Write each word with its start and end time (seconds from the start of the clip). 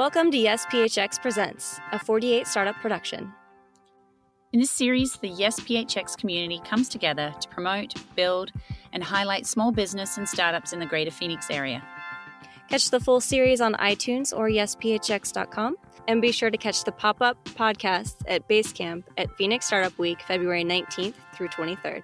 Welcome 0.00 0.30
to 0.30 0.38
Yes 0.38 0.64
PHX 0.64 1.20
Presents, 1.20 1.78
a 1.92 1.98
48 1.98 2.46
startup 2.46 2.74
production. 2.76 3.30
In 4.50 4.60
this 4.60 4.70
series, 4.70 5.16
the 5.16 5.28
Yes 5.28 5.60
PHX 5.60 6.16
community 6.16 6.58
comes 6.64 6.88
together 6.88 7.34
to 7.38 7.48
promote, 7.50 7.92
build, 8.16 8.50
and 8.94 9.04
highlight 9.04 9.44
small 9.44 9.72
business 9.72 10.16
and 10.16 10.26
startups 10.26 10.72
in 10.72 10.78
the 10.78 10.86
greater 10.86 11.10
Phoenix 11.10 11.50
area. 11.50 11.82
Catch 12.70 12.88
the 12.88 12.98
full 12.98 13.20
series 13.20 13.60
on 13.60 13.74
iTunes 13.74 14.34
or 14.34 14.48
yesphx.com, 14.48 15.76
and 16.08 16.22
be 16.22 16.32
sure 16.32 16.50
to 16.50 16.56
catch 16.56 16.82
the 16.84 16.92
pop 16.92 17.20
up 17.20 17.36
podcasts 17.44 18.22
at 18.26 18.48
Basecamp 18.48 19.04
at 19.18 19.36
Phoenix 19.36 19.66
Startup 19.66 19.98
Week, 19.98 20.22
February 20.22 20.64
19th 20.64 21.12
through 21.34 21.48
23rd. 21.48 22.02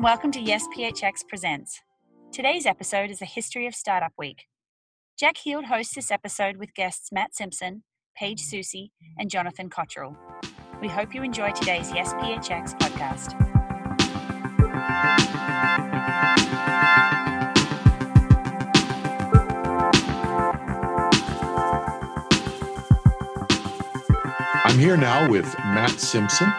And 0.00 0.04
welcome 0.06 0.32
to 0.32 0.40
Yes 0.40 0.66
PHX 0.74 1.28
Presents. 1.28 1.82
Today's 2.32 2.64
episode 2.64 3.10
is 3.10 3.20
a 3.20 3.26
history 3.26 3.66
of 3.66 3.74
Startup 3.74 4.14
Week. 4.16 4.46
Jack 5.18 5.36
Heald 5.36 5.66
hosts 5.66 5.94
this 5.94 6.10
episode 6.10 6.56
with 6.56 6.72
guests 6.72 7.12
Matt 7.12 7.34
Simpson, 7.34 7.82
Paige 8.16 8.40
Soucy, 8.40 8.92
and 9.18 9.28
Jonathan 9.28 9.68
Cottrell. 9.68 10.16
We 10.80 10.88
hope 10.88 11.14
you 11.14 11.22
enjoy 11.22 11.52
today's 11.52 11.92
Yes 11.92 12.14
PHX 12.14 12.78
podcast. 12.78 13.34
I'm 24.64 24.78
here 24.78 24.96
now 24.96 25.28
with 25.28 25.54
Matt 25.58 26.00
Simpson, 26.00 26.50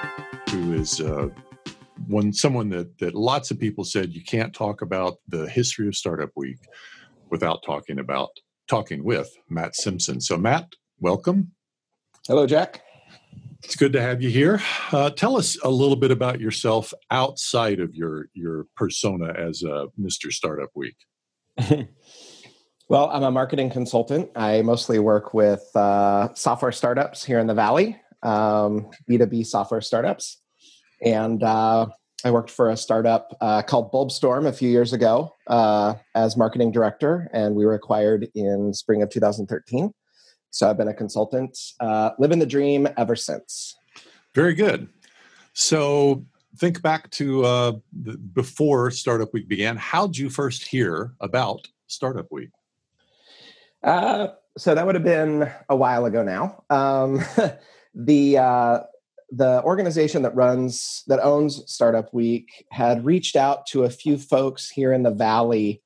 who 0.51 0.73
is 0.73 1.01
uh, 1.01 1.29
one 2.11 2.33
someone 2.33 2.69
that 2.69 2.97
that 2.99 3.15
lots 3.15 3.51
of 3.51 3.59
people 3.59 3.83
said 3.83 4.13
you 4.13 4.23
can't 4.23 4.53
talk 4.53 4.81
about 4.81 5.17
the 5.27 5.49
history 5.49 5.87
of 5.87 5.95
Startup 5.95 6.29
Week 6.35 6.59
without 7.29 7.63
talking 7.65 7.99
about 7.99 8.29
talking 8.67 9.03
with 9.03 9.29
Matt 9.49 9.75
Simpson. 9.75 10.21
So, 10.21 10.37
Matt, 10.37 10.73
welcome. 10.99 11.51
Hello, 12.27 12.45
Jack. 12.45 12.83
It's 13.63 13.75
good 13.75 13.93
to 13.93 14.01
have 14.01 14.21
you 14.21 14.29
here. 14.29 14.61
Uh, 14.91 15.11
tell 15.11 15.37
us 15.37 15.57
a 15.63 15.69
little 15.69 15.95
bit 15.95 16.11
about 16.11 16.39
yourself 16.39 16.93
outside 17.09 17.79
of 17.79 17.95
your 17.95 18.27
your 18.33 18.65
persona 18.75 19.33
as 19.33 19.63
a 19.63 19.87
Mr. 19.99 20.31
Startup 20.31 20.69
Week. 20.75 20.95
well, 22.89 23.09
I'm 23.09 23.23
a 23.23 23.31
marketing 23.31 23.69
consultant. 23.69 24.31
I 24.35 24.61
mostly 24.61 24.99
work 24.99 25.33
with 25.33 25.63
uh, 25.75 26.33
software 26.33 26.71
startups 26.71 27.23
here 27.23 27.39
in 27.39 27.47
the 27.47 27.53
Valley, 27.53 28.01
um, 28.23 28.89
B2B 29.09 29.45
software 29.45 29.81
startups. 29.81 30.41
And 31.03 31.43
uh, 31.43 31.87
I 32.23 32.31
worked 32.31 32.51
for 32.51 32.69
a 32.69 32.77
startup 32.77 33.35
uh, 33.41 33.61
called 33.63 33.91
Bulbstorm 33.91 34.45
a 34.45 34.53
few 34.53 34.69
years 34.69 34.93
ago 34.93 35.35
uh, 35.47 35.95
as 36.13 36.37
marketing 36.37 36.71
director, 36.71 37.29
and 37.33 37.55
we 37.55 37.65
were 37.65 37.73
acquired 37.73 38.27
in 38.35 38.73
spring 38.73 39.01
of 39.01 39.09
2013. 39.09 39.91
So 40.51 40.69
I've 40.69 40.77
been 40.77 40.87
a 40.87 40.93
consultant, 40.93 41.57
uh, 41.79 42.11
living 42.19 42.39
the 42.39 42.45
dream 42.45 42.87
ever 42.97 43.15
since. 43.15 43.75
Very 44.35 44.53
good. 44.53 44.87
So 45.53 46.25
think 46.57 46.81
back 46.81 47.09
to 47.11 47.43
uh, 47.45 47.71
the, 47.93 48.17
before 48.17 48.91
Startup 48.91 49.33
Week 49.33 49.47
began. 49.47 49.77
How'd 49.77 50.17
you 50.17 50.29
first 50.29 50.67
hear 50.67 51.13
about 51.21 51.67
Startup 51.87 52.27
Week? 52.31 52.49
Uh, 53.83 54.27
so 54.57 54.75
that 54.75 54.85
would 54.85 54.95
have 54.95 55.03
been 55.03 55.49
a 55.69 55.75
while 55.75 56.05
ago 56.05 56.23
now. 56.23 56.63
Um, 56.69 57.23
the 57.95 58.37
uh, 58.37 58.79
the 59.31 59.63
organization 59.63 60.21
that 60.23 60.35
runs 60.35 61.03
that 61.07 61.23
owns 61.23 61.63
Startup 61.71 62.13
Week 62.13 62.65
had 62.69 63.05
reached 63.05 63.37
out 63.37 63.65
to 63.67 63.83
a 63.83 63.89
few 63.89 64.17
folks 64.17 64.69
here 64.69 64.91
in 64.91 65.03
the 65.03 65.11
valley 65.11 65.81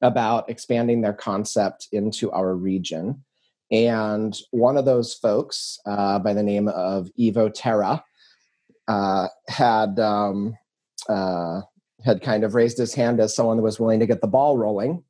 about 0.00 0.48
expanding 0.48 1.00
their 1.00 1.12
concept 1.12 1.88
into 1.90 2.30
our 2.30 2.54
region. 2.54 3.24
And 3.70 4.38
one 4.52 4.76
of 4.76 4.84
those 4.84 5.14
folks, 5.14 5.78
uh, 5.86 6.20
by 6.20 6.34
the 6.34 6.42
name 6.42 6.68
of 6.68 7.10
Evo 7.18 7.50
Terra, 7.52 8.04
uh, 8.86 9.28
had 9.48 9.98
um, 9.98 10.56
uh, 11.08 11.62
had 12.04 12.22
kind 12.22 12.44
of 12.44 12.54
raised 12.54 12.78
his 12.78 12.94
hand 12.94 13.18
as 13.18 13.34
someone 13.34 13.56
that 13.56 13.62
was 13.62 13.80
willing 13.80 14.00
to 14.00 14.06
get 14.06 14.20
the 14.20 14.28
ball 14.28 14.56
rolling 14.56 15.02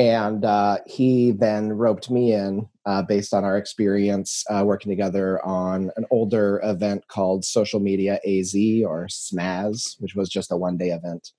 and 0.00 0.46
uh, 0.46 0.78
he 0.86 1.30
then 1.30 1.74
roped 1.74 2.10
me 2.10 2.32
in 2.32 2.66
uh, 2.86 3.02
based 3.02 3.34
on 3.34 3.44
our 3.44 3.58
experience 3.58 4.42
uh, 4.48 4.62
working 4.64 4.90
together 4.90 5.44
on 5.44 5.90
an 5.94 6.06
older 6.10 6.58
event 6.64 7.06
called 7.08 7.44
Social 7.44 7.80
Media 7.80 8.14
AZ 8.26 8.54
or 8.86 9.08
SMAZ, 9.08 9.96
which 9.98 10.14
was 10.14 10.30
just 10.30 10.52
a 10.52 10.56
one 10.56 10.78
day 10.78 10.88
event 10.88 11.32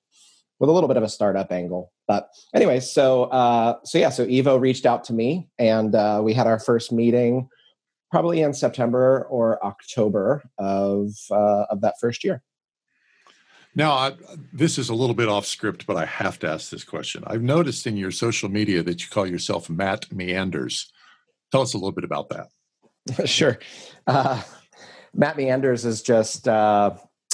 with 0.59 0.69
a 0.69 0.73
little 0.73 0.87
bit 0.87 0.97
of 0.97 1.01
a 1.01 1.09
startup 1.09 1.51
angle. 1.51 1.91
But 2.07 2.29
anyway, 2.53 2.81
so 2.81 3.23
uh, 3.23 3.77
so 3.83 3.97
yeah, 3.97 4.09
so 4.09 4.27
Evo 4.27 4.59
reached 4.59 4.85
out 4.85 5.03
to 5.05 5.13
me, 5.13 5.49
and 5.57 5.95
uh, 5.95 6.21
we 6.23 6.35
had 6.35 6.45
our 6.45 6.59
first 6.59 6.91
meeting 6.91 7.49
probably 8.11 8.41
in 8.41 8.53
September 8.53 9.25
or 9.31 9.63
October 9.65 10.43
of 10.59 11.09
uh, 11.31 11.65
of 11.71 11.81
that 11.81 11.95
first 11.99 12.23
year. 12.23 12.43
Now, 13.73 13.93
I, 13.93 14.13
this 14.51 14.77
is 14.77 14.89
a 14.89 14.93
little 14.93 15.15
bit 15.15 15.29
off 15.29 15.45
script, 15.45 15.85
but 15.87 15.95
I 15.95 16.05
have 16.05 16.39
to 16.39 16.49
ask 16.49 16.69
this 16.69 16.83
question. 16.83 17.23
I've 17.25 17.41
noticed 17.41 17.87
in 17.87 17.95
your 17.95 18.11
social 18.11 18.49
media 18.49 18.83
that 18.83 19.01
you 19.01 19.09
call 19.09 19.25
yourself 19.25 19.69
Matt 19.69 20.11
Meanders. 20.11 20.91
Tell 21.51 21.61
us 21.61 21.73
a 21.73 21.77
little 21.77 21.93
bit 21.93 22.03
about 22.03 22.29
that. 22.29 23.27
sure. 23.29 23.59
Uh, 24.07 24.41
Matt 25.13 25.37
Meanders 25.37 25.85
is 25.85 26.01
just 26.01 26.47
uh, 26.47 26.91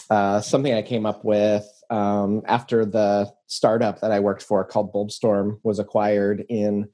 uh, 0.09 0.41
something 0.41 0.73
I 0.73 0.81
came 0.81 1.05
up 1.05 1.25
with 1.25 1.65
um, 1.89 2.43
after 2.45 2.85
the 2.85 3.31
startup 3.47 4.01
that 4.01 4.11
I 4.11 4.19
worked 4.19 4.43
for 4.43 4.63
called 4.63 4.93
Bulbstorm 4.93 5.59
was 5.63 5.79
acquired 5.79 6.45
in 6.49 6.89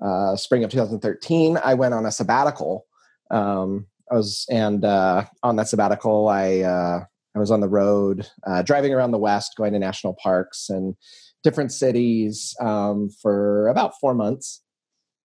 uh, 0.00 0.36
spring 0.36 0.64
of 0.64 0.70
2013. 0.70 1.58
I 1.62 1.74
went 1.74 1.94
on 1.94 2.06
a 2.06 2.12
sabbatical. 2.12 2.86
Um, 3.30 3.86
I 4.10 4.16
was, 4.16 4.46
and 4.50 4.84
uh, 4.84 5.24
on 5.42 5.56
that 5.56 5.68
sabbatical, 5.68 6.28
I 6.28 6.60
uh, 6.60 7.04
I 7.34 7.40
was 7.40 7.50
on 7.50 7.60
the 7.60 7.68
road, 7.68 8.28
uh, 8.46 8.62
driving 8.62 8.92
around 8.92 9.10
the 9.10 9.18
West, 9.18 9.54
going 9.56 9.72
to 9.72 9.78
national 9.78 10.16
parks 10.22 10.68
and 10.68 10.94
different 11.42 11.72
cities 11.72 12.54
um, 12.60 13.10
for 13.20 13.68
about 13.68 13.94
four 14.00 14.14
months, 14.14 14.62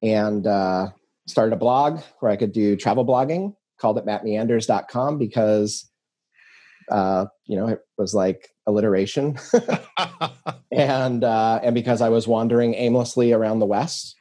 and 0.02 0.46
uh, 0.47 0.90
started 1.28 1.53
a 1.53 1.59
blog 1.59 2.02
where 2.20 2.31
I 2.31 2.36
could 2.36 2.52
do 2.52 2.75
travel 2.75 3.06
blogging. 3.06 3.53
Called 3.80 3.97
it 3.97 4.06
mattmeanders.com 4.06 5.18
because 5.18 5.90
uh, 6.92 7.25
you 7.46 7.56
know 7.56 7.68
it 7.68 7.80
was 7.97 8.14
like 8.14 8.50
alliteration, 8.68 9.38
and 10.72 11.24
uh, 11.24 11.59
and 11.64 11.74
because 11.74 12.02
I 12.02 12.09
was 12.09 12.28
wandering 12.28 12.74
aimlessly 12.74 13.31
around 13.31 13.59
the 13.59 13.66
West, 13.66 14.16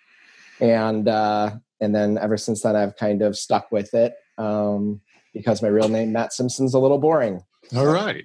and 0.61 1.09
uh, 1.09 1.51
and 1.81 1.95
then 1.95 2.19
ever 2.19 2.37
since 2.37 2.63
then 2.63 2.77
I've 2.77 2.97
kind 2.97 3.23
of 3.23 3.37
stuck 3.37 3.73
with 3.73 3.95
it 3.95 4.15
um, 4.37 5.01
because 5.35 5.63
my 5.63 5.69
real 5.69 5.89
name 5.89 6.13
Matt 6.13 6.33
Simpson's 6.33 6.75
a 6.75 6.79
little 6.79 6.99
boring. 6.99 7.43
All 7.77 7.87
right. 7.87 8.25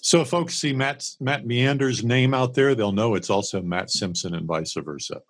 So 0.00 0.20
if 0.20 0.28
folks 0.28 0.54
see 0.54 0.72
Matt 0.72 1.04
Matt 1.20 1.46
Meander's 1.46 2.04
name 2.04 2.32
out 2.32 2.54
there, 2.54 2.74
they'll 2.74 2.92
know 2.92 3.14
it's 3.14 3.30
also 3.30 3.60
Matt 3.60 3.90
Simpson 3.90 4.34
and 4.34 4.46
vice 4.46 4.74
versa. 4.74 5.20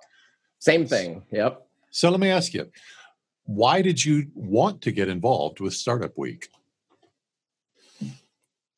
Same 0.59 0.87
thing. 0.87 1.23
Yep. 1.31 1.67
So 1.91 2.11
let 2.11 2.21
me 2.21 2.31
ask 2.31 2.53
you, 2.53 2.71
why 3.45 3.81
did 3.81 4.05
you 4.05 4.27
want 4.35 4.83
to 4.83 4.93
get 4.93 5.09
involved 5.09 5.61
with 5.61 5.73
Startup 5.73 6.17
Week? 6.19 6.49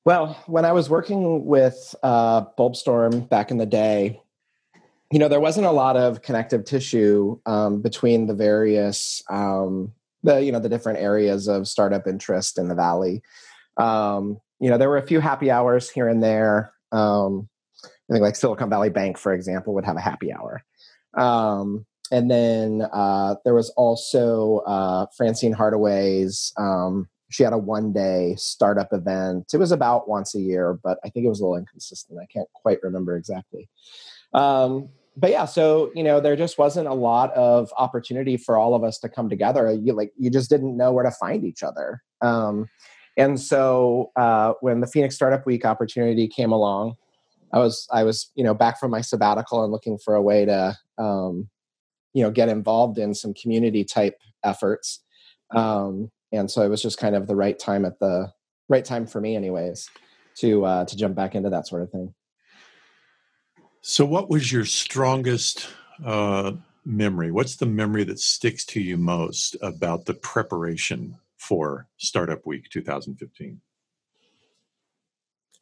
Well, 0.04 0.42
when 0.46 0.64
I 0.64 0.72
was 0.72 0.88
working 0.88 1.44
with 1.44 1.94
uh, 2.02 2.42
Bulbstorm 2.56 3.28
back 3.28 3.50
in 3.50 3.58
the 3.58 3.66
day, 3.66 4.22
you 5.10 5.18
know, 5.18 5.28
there 5.28 5.40
wasn't 5.40 5.66
a 5.66 5.72
lot 5.72 5.96
of 5.96 6.22
connective 6.22 6.64
tissue 6.64 7.38
um, 7.44 7.82
between 7.82 8.26
the 8.26 8.34
various, 8.34 9.22
um, 9.28 9.92
the 10.22 10.42
you 10.42 10.52
know, 10.52 10.60
the 10.60 10.68
different 10.68 11.00
areas 11.00 11.48
of 11.48 11.66
startup 11.66 12.06
interest 12.06 12.58
in 12.58 12.68
the 12.68 12.74
valley. 12.74 13.22
Um, 13.76 14.40
you 14.60 14.70
know, 14.70 14.78
there 14.78 14.88
were 14.88 14.98
a 14.98 15.06
few 15.06 15.20
happy 15.20 15.50
hours 15.50 15.90
here 15.90 16.08
and 16.08 16.22
there. 16.22 16.72
Um, 16.92 17.48
I 17.84 18.12
think 18.12 18.22
like 18.22 18.36
Silicon 18.36 18.68
Valley 18.68 18.90
Bank, 18.90 19.18
for 19.18 19.32
example, 19.32 19.74
would 19.74 19.84
have 19.84 19.96
a 19.96 20.00
happy 20.00 20.32
hour. 20.32 20.62
Um, 21.16 21.86
and 22.12 22.30
then 22.30 22.82
uh, 22.92 23.36
there 23.44 23.54
was 23.54 23.70
also 23.70 24.58
uh, 24.66 25.06
Francine 25.16 25.52
Hardaway's. 25.52 26.52
Um, 26.56 27.08
she 27.30 27.44
had 27.44 27.52
a 27.52 27.58
one 27.58 27.92
day 27.92 28.34
startup 28.36 28.92
event. 28.92 29.50
It 29.54 29.58
was 29.58 29.70
about 29.70 30.08
once 30.08 30.34
a 30.34 30.40
year, 30.40 30.78
but 30.82 30.98
I 31.04 31.08
think 31.08 31.24
it 31.24 31.28
was 31.28 31.40
a 31.40 31.44
little 31.44 31.58
inconsistent. 31.58 32.18
I 32.20 32.26
can't 32.26 32.48
quite 32.52 32.82
remember 32.82 33.16
exactly. 33.16 33.68
Um, 34.34 34.88
but 35.16 35.30
yeah, 35.30 35.44
so 35.44 35.92
you 35.94 36.02
know, 36.02 36.20
there 36.20 36.36
just 36.36 36.58
wasn't 36.58 36.88
a 36.88 36.94
lot 36.94 37.32
of 37.34 37.72
opportunity 37.78 38.36
for 38.36 38.56
all 38.56 38.74
of 38.74 38.82
us 38.82 38.98
to 38.98 39.08
come 39.08 39.28
together. 39.28 39.72
You 39.72 39.92
like 39.92 40.12
you 40.18 40.30
just 40.30 40.50
didn't 40.50 40.76
know 40.76 40.92
where 40.92 41.04
to 41.04 41.10
find 41.12 41.44
each 41.44 41.62
other. 41.62 42.02
Um, 42.20 42.68
and 43.16 43.40
so 43.40 44.10
uh, 44.16 44.54
when 44.60 44.80
the 44.80 44.86
Phoenix 44.86 45.14
Startup 45.14 45.44
Week 45.46 45.64
opportunity 45.64 46.28
came 46.28 46.52
along, 46.52 46.94
I 47.52 47.58
was 47.58 47.86
I 47.92 48.04
was 48.04 48.30
you 48.34 48.44
know 48.44 48.54
back 48.54 48.78
from 48.78 48.90
my 48.90 49.00
sabbatical 49.00 49.62
and 49.62 49.72
looking 49.72 49.98
for 49.98 50.14
a 50.14 50.22
way 50.22 50.44
to 50.44 50.76
um, 50.98 51.48
you 52.12 52.22
know 52.22 52.30
get 52.30 52.48
involved 52.48 52.98
in 52.98 53.14
some 53.14 53.34
community 53.34 53.84
type 53.84 54.16
efforts. 54.44 55.02
Um, 55.54 56.10
and 56.32 56.50
so 56.50 56.62
it 56.62 56.68
was 56.68 56.82
just 56.82 56.98
kind 56.98 57.16
of 57.16 57.26
the 57.26 57.34
right 57.34 57.58
time 57.58 57.84
at 57.84 57.98
the 57.98 58.32
right 58.68 58.84
time 58.84 59.06
for 59.06 59.20
me 59.20 59.34
anyways 59.34 59.88
to 60.36 60.64
uh, 60.64 60.84
to 60.84 60.96
jump 60.96 61.16
back 61.16 61.34
into 61.34 61.50
that 61.50 61.66
sort 61.66 61.82
of 61.82 61.90
thing. 61.90 62.14
So 63.82 64.04
what 64.04 64.28
was 64.28 64.52
your 64.52 64.64
strongest 64.64 65.68
uh, 66.04 66.52
memory? 66.84 67.30
What's 67.30 67.56
the 67.56 67.66
memory 67.66 68.04
that 68.04 68.20
sticks 68.20 68.64
to 68.66 68.80
you 68.80 68.96
most 68.96 69.56
about 69.62 70.04
the 70.04 70.14
preparation 70.14 71.16
for 71.40 71.88
startup 71.96 72.46
week 72.46 72.68
2015 72.70 73.60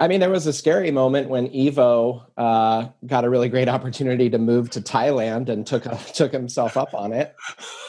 I 0.00 0.06
mean, 0.06 0.20
there 0.20 0.30
was 0.30 0.46
a 0.46 0.52
scary 0.52 0.92
moment 0.92 1.28
when 1.28 1.48
Evo 1.48 2.24
uh, 2.36 2.88
got 3.04 3.24
a 3.24 3.30
really 3.30 3.48
great 3.48 3.68
opportunity 3.68 4.30
to 4.30 4.38
move 4.38 4.70
to 4.70 4.80
Thailand 4.80 5.48
and 5.48 5.66
took 5.66 5.82
took 6.14 6.30
himself 6.30 6.76
up 6.76 6.94
on 6.94 7.12
it. 7.12 7.34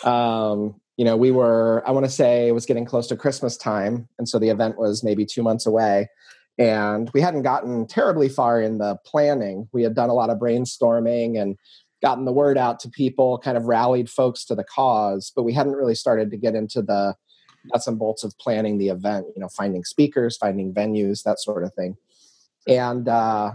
Um, 0.04 0.82
you 0.98 1.06
know, 1.06 1.16
we 1.16 1.32
were 1.32 1.84
I 1.86 1.92
want 1.92 2.06
to 2.06 2.12
say 2.12 2.48
it 2.48 2.54
was 2.54 2.66
getting 2.66 2.86
close 2.86 3.08
to 3.08 3.16
Christmas 3.16 3.58
time, 3.58 4.08
and 4.18 4.28
so 4.28 4.40
the 4.40 4.50
event 4.50 4.80
was 4.80 5.04
maybe 5.04 5.24
two 5.24 5.44
months 5.44 5.68
away, 5.68 6.10
and 6.58 7.12
we 7.14 7.22
hadn't 7.22 7.44
gotten 7.44 7.86
terribly 7.86 8.28
far 8.28 8.60
in 8.60 8.80
the 8.80 8.98
planning. 9.06 9.70
We 9.72 9.84
had 9.84 9.94
done 9.94 10.10
a 10.10 10.14
lot 10.14 10.32
of 10.32 10.40
brainstorming 10.40 11.40
and 11.40 11.58
gotten 12.02 12.26
the 12.26 12.34
word 12.34 12.58
out 12.58 12.80
to 12.80 12.90
people, 12.90 13.38
kind 13.38 13.56
of 13.58 13.66
rallied 13.66 14.10
folks 14.10 14.46
to 14.46 14.56
the 14.56 14.64
cause, 14.64 15.32
but 15.36 15.44
we 15.44 15.54
hadn't 15.54 15.74
really 15.74 15.96
started 15.96 16.32
to 16.32 16.38
get 16.38 16.56
into 16.56 16.82
the 16.82 17.14
nuts 17.66 17.88
and 17.88 18.00
bolts 18.00 18.24
of 18.24 18.38
planning 18.38 18.78
the 18.78 18.90
event, 18.90 19.28
you 19.36 19.42
know, 19.42 19.50
finding 19.50 19.84
speakers, 19.84 20.38
finding 20.38 20.74
venues, 20.74 21.24
that 21.24 21.40
sort 21.40 21.64
of 21.64 21.74
thing. 21.74 21.96
And 22.68 23.08
uh, 23.08 23.52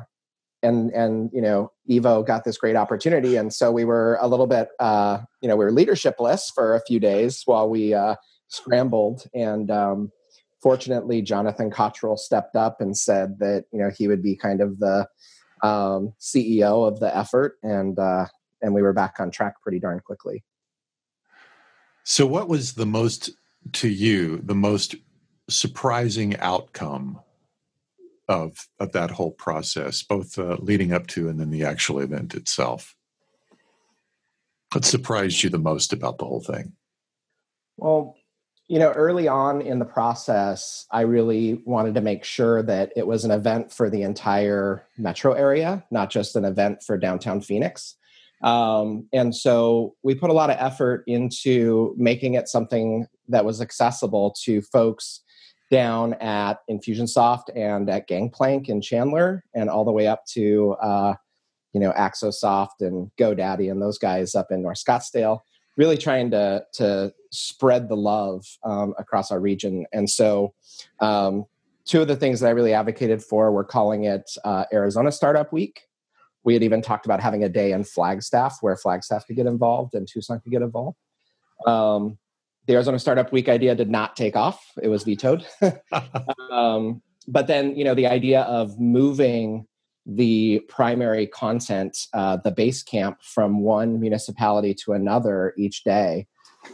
and 0.62 0.90
and 0.92 1.30
you 1.32 1.42
know, 1.42 1.70
evo 1.88 2.26
got 2.26 2.44
this 2.44 2.56
great 2.56 2.76
opportunity, 2.76 3.36
and 3.36 3.52
so 3.52 3.70
we 3.70 3.84
were 3.84 4.18
a 4.20 4.26
little 4.26 4.46
bit, 4.46 4.68
uh, 4.80 5.18
you 5.40 5.48
know, 5.48 5.56
we 5.56 5.64
were 5.64 5.72
leadershipless 5.72 6.52
for 6.54 6.74
a 6.74 6.80
few 6.86 6.98
days 6.98 7.42
while 7.44 7.68
we 7.68 7.94
uh, 7.94 8.16
scrambled. 8.48 9.24
And 9.34 9.70
um, 9.70 10.10
fortunately, 10.62 11.20
Jonathan 11.22 11.70
Cottrell 11.70 12.16
stepped 12.16 12.56
up 12.56 12.80
and 12.80 12.96
said 12.96 13.38
that 13.40 13.66
you 13.72 13.78
know 13.78 13.90
he 13.90 14.08
would 14.08 14.22
be 14.22 14.36
kind 14.36 14.60
of 14.60 14.78
the 14.78 15.06
um, 15.62 16.14
CEO 16.20 16.88
of 16.88 16.98
the 16.98 17.14
effort, 17.14 17.58
and 17.62 17.98
uh, 17.98 18.26
and 18.62 18.74
we 18.74 18.82
were 18.82 18.94
back 18.94 19.16
on 19.20 19.30
track 19.30 19.60
pretty 19.62 19.78
darn 19.78 20.00
quickly. 20.00 20.42
So, 22.04 22.26
what 22.26 22.48
was 22.48 22.74
the 22.74 22.86
most 22.86 23.30
to 23.72 23.88
you 23.88 24.38
the 24.38 24.54
most 24.54 24.94
surprising 25.48 26.36
outcome 26.38 27.20
of 28.28 28.68
of 28.80 28.92
that 28.92 29.10
whole 29.10 29.32
process, 29.32 30.02
both 30.02 30.38
uh, 30.38 30.56
leading 30.60 30.92
up 30.92 31.06
to 31.08 31.28
and 31.28 31.38
then 31.40 31.50
the 31.50 31.64
actual 31.64 32.00
event 32.00 32.34
itself? 32.34 32.96
What 34.72 34.84
surprised 34.84 35.42
you 35.42 35.50
the 35.50 35.58
most 35.58 35.92
about 35.92 36.18
the 36.18 36.24
whole 36.24 36.42
thing? 36.42 36.72
Well, 37.76 38.16
you 38.66 38.78
know, 38.78 38.92
early 38.92 39.28
on 39.28 39.60
in 39.60 39.78
the 39.78 39.84
process, 39.84 40.86
I 40.90 41.02
really 41.02 41.62
wanted 41.64 41.94
to 41.94 42.00
make 42.00 42.24
sure 42.24 42.62
that 42.62 42.92
it 42.96 43.06
was 43.06 43.24
an 43.24 43.30
event 43.30 43.72
for 43.72 43.90
the 43.90 44.02
entire 44.02 44.86
metro 44.96 45.32
area, 45.32 45.84
not 45.90 46.10
just 46.10 46.34
an 46.34 46.44
event 46.44 46.82
for 46.82 46.96
downtown 46.96 47.40
Phoenix. 47.40 47.96
Um, 48.44 49.08
and 49.12 49.34
so 49.34 49.96
we 50.02 50.14
put 50.14 50.28
a 50.28 50.34
lot 50.34 50.50
of 50.50 50.56
effort 50.60 51.02
into 51.06 51.94
making 51.96 52.34
it 52.34 52.46
something 52.46 53.06
that 53.28 53.44
was 53.44 53.62
accessible 53.62 54.34
to 54.42 54.60
folks 54.60 55.22
down 55.70 56.12
at 56.14 56.58
Infusionsoft 56.70 57.44
and 57.56 57.88
at 57.88 58.06
Gangplank 58.06 58.68
in 58.68 58.82
Chandler, 58.82 59.44
and 59.54 59.70
all 59.70 59.84
the 59.84 59.92
way 59.92 60.06
up 60.06 60.26
to 60.26 60.76
uh, 60.82 61.14
you 61.72 61.80
know 61.80 61.92
Axosoft 61.92 62.80
and 62.80 63.10
GoDaddy 63.18 63.70
and 63.70 63.80
those 63.80 63.98
guys 63.98 64.34
up 64.34 64.48
in 64.50 64.62
North 64.62 64.82
Scottsdale. 64.84 65.40
Really 65.78 65.96
trying 65.96 66.30
to 66.32 66.64
to 66.74 67.14
spread 67.32 67.88
the 67.88 67.96
love 67.96 68.44
um, 68.62 68.94
across 68.98 69.32
our 69.32 69.40
region, 69.40 69.86
and 69.90 70.08
so 70.08 70.52
um, 71.00 71.46
two 71.86 72.02
of 72.02 72.08
the 72.08 72.16
things 72.16 72.40
that 72.40 72.48
I 72.48 72.50
really 72.50 72.74
advocated 72.74 73.24
for 73.24 73.50
were 73.50 73.64
calling 73.64 74.04
it 74.04 74.30
uh, 74.44 74.66
Arizona 74.70 75.10
Startup 75.10 75.50
Week. 75.50 75.88
We 76.44 76.54
had 76.54 76.62
even 76.62 76.82
talked 76.82 77.06
about 77.06 77.20
having 77.20 77.42
a 77.42 77.48
day 77.48 77.72
in 77.72 77.84
Flagstaff 77.84 78.58
where 78.60 78.76
Flagstaff 78.76 79.26
could 79.26 79.36
get 79.36 79.46
involved 79.46 79.94
and 79.94 80.06
Tucson 80.06 80.40
could 80.40 80.52
get 80.52 80.62
involved. 80.62 80.98
Um, 81.66 82.18
the 82.66 82.74
Arizona 82.74 82.98
Startup 82.98 83.30
Week 83.32 83.48
idea 83.48 83.74
did 83.74 83.90
not 83.90 84.16
take 84.16 84.36
off; 84.36 84.64
it 84.82 84.88
was 84.88 85.02
vetoed. 85.02 85.46
um, 86.50 87.02
but 87.26 87.46
then, 87.46 87.76
you 87.76 87.84
know, 87.84 87.94
the 87.94 88.06
idea 88.06 88.42
of 88.42 88.78
moving 88.78 89.66
the 90.06 90.60
primary 90.68 91.26
content, 91.26 91.96
uh, 92.12 92.36
the 92.36 92.50
base 92.50 92.82
camp, 92.82 93.22
from 93.22 93.60
one 93.60 94.00
municipality 94.00 94.74
to 94.74 94.92
another 94.92 95.54
each 95.56 95.84
day 95.84 96.26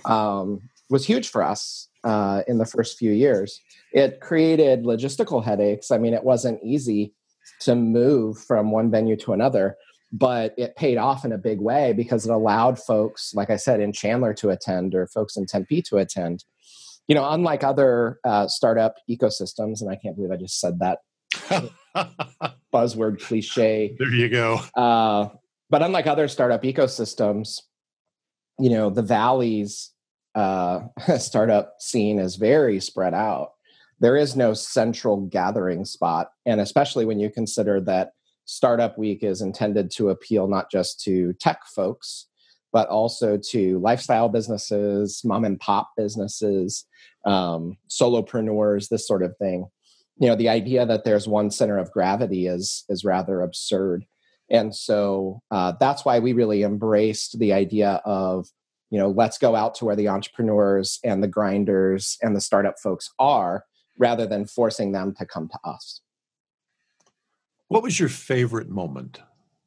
um, 0.04 0.60
was 0.88 1.06
huge 1.06 1.28
for 1.28 1.42
us 1.42 1.88
uh, 2.04 2.42
in 2.48 2.58
the 2.58 2.66
first 2.66 2.98
few 2.98 3.12
years. 3.12 3.60
It 3.92 4.20
created 4.20 4.84
logistical 4.84 5.44
headaches. 5.44 5.90
I 5.90 5.98
mean, 5.98 6.14
it 6.14 6.24
wasn't 6.24 6.60
easy 6.62 7.14
to 7.60 7.74
move 7.74 8.38
from 8.38 8.70
one 8.70 8.90
venue 8.90 9.16
to 9.16 9.32
another 9.32 9.76
but 10.12 10.54
it 10.56 10.76
paid 10.76 10.98
off 10.98 11.24
in 11.24 11.32
a 11.32 11.38
big 11.38 11.60
way 11.60 11.92
because 11.92 12.26
it 12.26 12.32
allowed 12.32 12.78
folks, 12.78 13.32
like 13.34 13.50
I 13.50 13.56
said, 13.56 13.80
in 13.80 13.92
Chandler 13.92 14.34
to 14.34 14.50
attend 14.50 14.94
or 14.94 15.06
folks 15.06 15.36
in 15.36 15.46
Tempe 15.46 15.82
to 15.82 15.98
attend. 15.98 16.44
You 17.06 17.14
know, 17.14 17.28
unlike 17.30 17.64
other 17.64 18.18
uh, 18.24 18.48
startup 18.48 18.96
ecosystems, 19.08 19.80
and 19.80 19.90
I 19.90 19.96
can't 19.96 20.16
believe 20.16 20.32
I 20.32 20.36
just 20.36 20.60
said 20.60 20.78
that 20.80 20.98
buzzword 22.74 23.20
cliche. 23.20 23.96
There 23.98 24.14
you 24.14 24.28
go. 24.28 24.60
Uh, 24.74 25.28
but 25.70 25.82
unlike 25.82 26.06
other 26.06 26.28
startup 26.28 26.62
ecosystems, 26.62 27.60
you 28.58 28.70
know, 28.70 28.90
the 28.90 29.02
Valley's 29.02 29.92
uh, 30.34 30.80
startup 31.18 31.76
scene 31.80 32.18
is 32.18 32.36
very 32.36 32.80
spread 32.80 33.14
out. 33.14 33.52
There 34.00 34.16
is 34.16 34.34
no 34.34 34.54
central 34.54 35.26
gathering 35.26 35.84
spot. 35.84 36.30
And 36.46 36.60
especially 36.60 37.04
when 37.04 37.20
you 37.20 37.30
consider 37.30 37.80
that 37.82 38.12
Startup 38.46 38.96
Week 38.98 39.22
is 39.22 39.42
intended 39.42 39.90
to 39.92 40.08
appeal 40.08 40.48
not 40.48 40.70
just 40.70 41.00
to 41.04 41.34
tech 41.34 41.60
folks, 41.66 42.26
but 42.72 42.88
also 42.88 43.36
to 43.36 43.78
lifestyle 43.78 44.28
businesses, 44.28 45.22
mom 45.24 45.44
and 45.44 45.58
pop 45.60 45.90
businesses, 45.96 46.86
um, 47.24 47.76
solopreneurs, 47.88 48.88
this 48.88 49.06
sort 49.06 49.22
of 49.22 49.36
thing. 49.36 49.66
You 50.18 50.28
know, 50.28 50.36
the 50.36 50.48
idea 50.48 50.86
that 50.86 51.04
there's 51.04 51.28
one 51.28 51.50
center 51.50 51.78
of 51.78 51.90
gravity 51.90 52.46
is 52.46 52.84
is 52.88 53.04
rather 53.04 53.40
absurd, 53.40 54.04
and 54.50 54.74
so 54.74 55.40
uh, 55.50 55.72
that's 55.80 56.04
why 56.04 56.18
we 56.18 56.32
really 56.32 56.62
embraced 56.62 57.38
the 57.38 57.52
idea 57.54 58.02
of 58.04 58.46
you 58.90 58.98
know 58.98 59.08
let's 59.08 59.38
go 59.38 59.56
out 59.56 59.74
to 59.76 59.86
where 59.86 59.96
the 59.96 60.08
entrepreneurs 60.08 60.98
and 61.02 61.22
the 61.22 61.28
grinders 61.28 62.18
and 62.20 62.36
the 62.36 62.40
startup 62.40 62.78
folks 62.78 63.10
are, 63.18 63.64
rather 64.00 64.26
than 64.26 64.46
forcing 64.46 64.90
them 64.90 65.14
to 65.14 65.26
come 65.26 65.48
to 65.48 65.58
us. 65.62 66.00
What 67.68 67.84
was 67.84 68.00
your 68.00 68.08
favorite 68.08 68.68
moment 68.68 69.20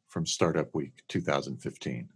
from 0.10 0.26
Startup 0.26 0.74
Week 0.74 1.04
2015? 1.08 2.10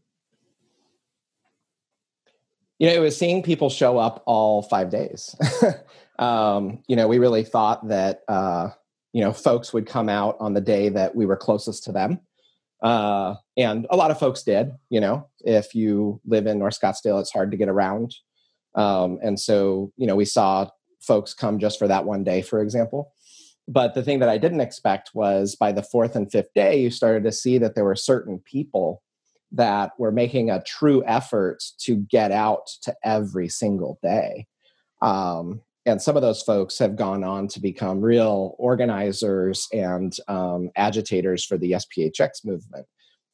You 2.80 2.88
know, 2.88 2.94
it 2.94 3.00
was 3.00 3.18
seeing 3.18 3.42
people 3.42 3.70
show 3.70 3.98
up 3.98 4.24
all 4.26 4.64
five 4.64 4.90
days. 4.90 5.36
um, 6.20 6.84
you 6.88 6.96
know, 6.96 7.08
we 7.08 7.20
really 7.20 7.44
thought 7.44 7.88
that, 7.88 8.22
uh, 8.28 8.70
you 9.14 9.22
know, 9.22 9.32
folks 9.32 9.72
would 9.72 9.88
come 9.88 10.10
out 10.10 10.38
on 10.40 10.54
the 10.54 10.62
day 10.62 10.90
that 10.90 11.16
we 11.16 11.26
were 11.26 11.38
closest 11.38 11.86
to 11.86 11.92
them. 11.92 12.20
Uh, 12.84 13.36
and 13.56 13.88
a 13.90 13.96
lot 13.96 14.12
of 14.12 14.20
folks 14.20 14.44
did, 14.44 14.72
you 14.90 15.00
know, 15.00 15.28
if 15.40 15.74
you 15.74 16.20
live 16.26 16.46
in 16.46 16.60
North 16.60 16.80
Scottsdale, 16.80 17.20
it's 17.20 17.32
hard 17.32 17.52
to 17.52 17.58
get 17.58 17.70
around. 17.70 18.14
Um, 18.76 19.18
and 19.24 19.40
so, 19.40 19.92
you 19.98 20.06
know, 20.06 20.16
we 20.16 20.26
saw 20.26 20.70
folks 21.00 21.34
come 21.34 21.60
just 21.60 21.80
for 21.80 21.88
that 21.88 22.06
one 22.06 22.24
day, 22.24 22.42
for 22.42 22.62
example. 22.62 23.14
But 23.68 23.94
the 23.94 24.04
thing 24.04 24.20
that 24.20 24.30
I 24.30 24.38
didn't 24.38 24.62
expect 24.62 25.12
was 25.14 25.56
by 25.56 25.72
the 25.72 25.84
fourth 25.84 26.16
and 26.16 26.32
fifth 26.32 26.54
day, 26.56 26.80
you 26.80 26.90
started 26.90 27.24
to 27.26 27.32
see 27.32 27.58
that 27.58 27.76
there 27.76 27.84
were 27.84 27.96
certain 27.96 28.40
people 28.40 29.04
that 29.52 29.92
were 29.98 30.12
making 30.12 30.50
a 30.50 30.64
true 30.64 31.04
effort 31.06 31.64
to 31.80 31.96
get 31.96 32.32
out 32.32 32.68
to 32.84 32.96
every 33.04 33.50
single 33.50 34.00
day. 34.02 34.48
Um, 35.02 35.62
and 35.86 36.02
some 36.02 36.18
of 36.18 36.22
those 36.22 36.42
folks 36.42 36.78
have 36.80 36.98
gone 36.98 37.24
on 37.24 37.48
to 37.50 37.62
become 37.62 38.02
real 38.02 38.56
organizers 38.58 39.68
and 39.72 40.16
um, 40.28 40.70
agitators 40.76 41.46
for 41.46 41.58
the 41.58 41.70
Yes 41.70 41.86
PHX 41.86 42.46
movement, 42.46 42.86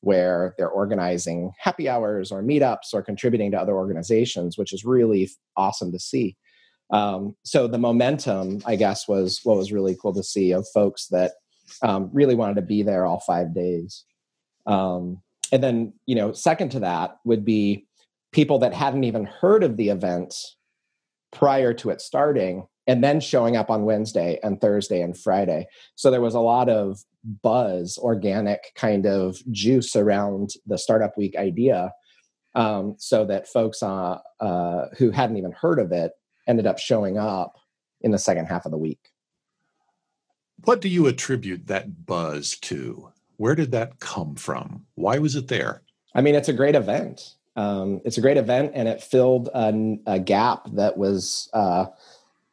where 0.01 0.53
they're 0.57 0.69
organizing 0.69 1.51
happy 1.59 1.89
hours 1.89 2.31
or 2.31 2.43
meetups 2.43 2.93
or 2.93 3.01
contributing 3.01 3.51
to 3.51 3.59
other 3.59 3.73
organizations, 3.73 4.55
which 4.57 4.71
is 4.71 4.85
really 4.85 5.31
awesome 5.57 5.91
to 5.91 5.99
see. 5.99 6.37
Um, 6.93 7.35
so 7.43 7.67
the 7.67 7.79
momentum, 7.79 8.61
I 8.65 8.75
guess, 8.75 9.07
was 9.07 9.41
what 9.43 9.57
was 9.57 9.71
really 9.71 9.97
cool 9.99 10.13
to 10.13 10.23
see 10.23 10.53
of 10.53 10.67
folks 10.73 11.07
that 11.07 11.31
um, 11.81 12.09
really 12.13 12.35
wanted 12.35 12.55
to 12.55 12.61
be 12.61 12.83
there 12.83 13.05
all 13.05 13.19
five 13.19 13.53
days. 13.53 14.05
Um, 14.67 15.21
and 15.51 15.63
then, 15.63 15.93
you 16.05 16.15
know, 16.15 16.33
second 16.33 16.69
to 16.69 16.79
that 16.81 17.17
would 17.25 17.43
be 17.43 17.87
people 18.31 18.59
that 18.59 18.73
hadn't 18.73 19.03
even 19.03 19.25
heard 19.25 19.63
of 19.63 19.75
the 19.75 19.89
event 19.89 20.35
prior 21.31 21.73
to 21.73 21.89
it 21.89 21.99
starting 21.99 22.67
and 22.85 23.03
then 23.03 23.19
showing 23.19 23.55
up 23.55 23.71
on 23.71 23.85
Wednesday 23.85 24.39
and 24.43 24.61
Thursday 24.61 25.01
and 25.01 25.17
Friday. 25.17 25.67
So 25.95 26.11
there 26.11 26.21
was 26.21 26.35
a 26.35 26.39
lot 26.39 26.69
of 26.69 26.99
buzz, 27.41 27.97
organic 27.97 28.71
kind 28.75 29.07
of 29.07 29.37
juice 29.51 29.95
around 29.95 30.51
the 30.67 30.77
startup 30.77 31.17
week 31.17 31.35
idea 31.37 31.91
um, 32.55 32.95
so 32.99 33.25
that 33.25 33.47
folks 33.47 33.81
uh, 33.81 34.19
uh, 34.39 34.85
who 34.97 35.09
hadn't 35.09 35.37
even 35.37 35.53
heard 35.53 35.79
of 35.79 35.91
it 35.91 36.11
ended 36.47 36.67
up 36.67 36.79
showing 36.79 37.17
up 37.17 37.57
in 38.01 38.11
the 38.11 38.19
second 38.19 38.45
half 38.45 38.65
of 38.65 38.71
the 38.71 38.77
week. 38.77 39.11
What 40.65 40.81
do 40.81 40.89
you 40.89 41.07
attribute 41.07 41.67
that 41.67 42.05
buzz 42.05 42.57
to? 42.61 43.11
Where 43.37 43.55
did 43.55 43.71
that 43.71 43.99
come 43.99 44.35
from? 44.35 44.85
Why 44.95 45.19
was 45.19 45.35
it 45.35 45.47
there? 45.47 45.81
I 46.15 46.21
mean, 46.21 46.35
it's 46.35 46.49
a 46.49 46.53
great 46.53 46.75
event. 46.75 47.35
Um, 47.55 48.01
it's 48.05 48.17
a 48.17 48.21
great 48.21 48.37
event, 48.37 48.71
and 48.73 48.87
it 48.87 49.03
filled 49.03 49.49
a, 49.53 49.97
a 50.07 50.19
gap 50.19 50.67
that 50.73 50.97
was, 50.97 51.49
uh, 51.53 51.85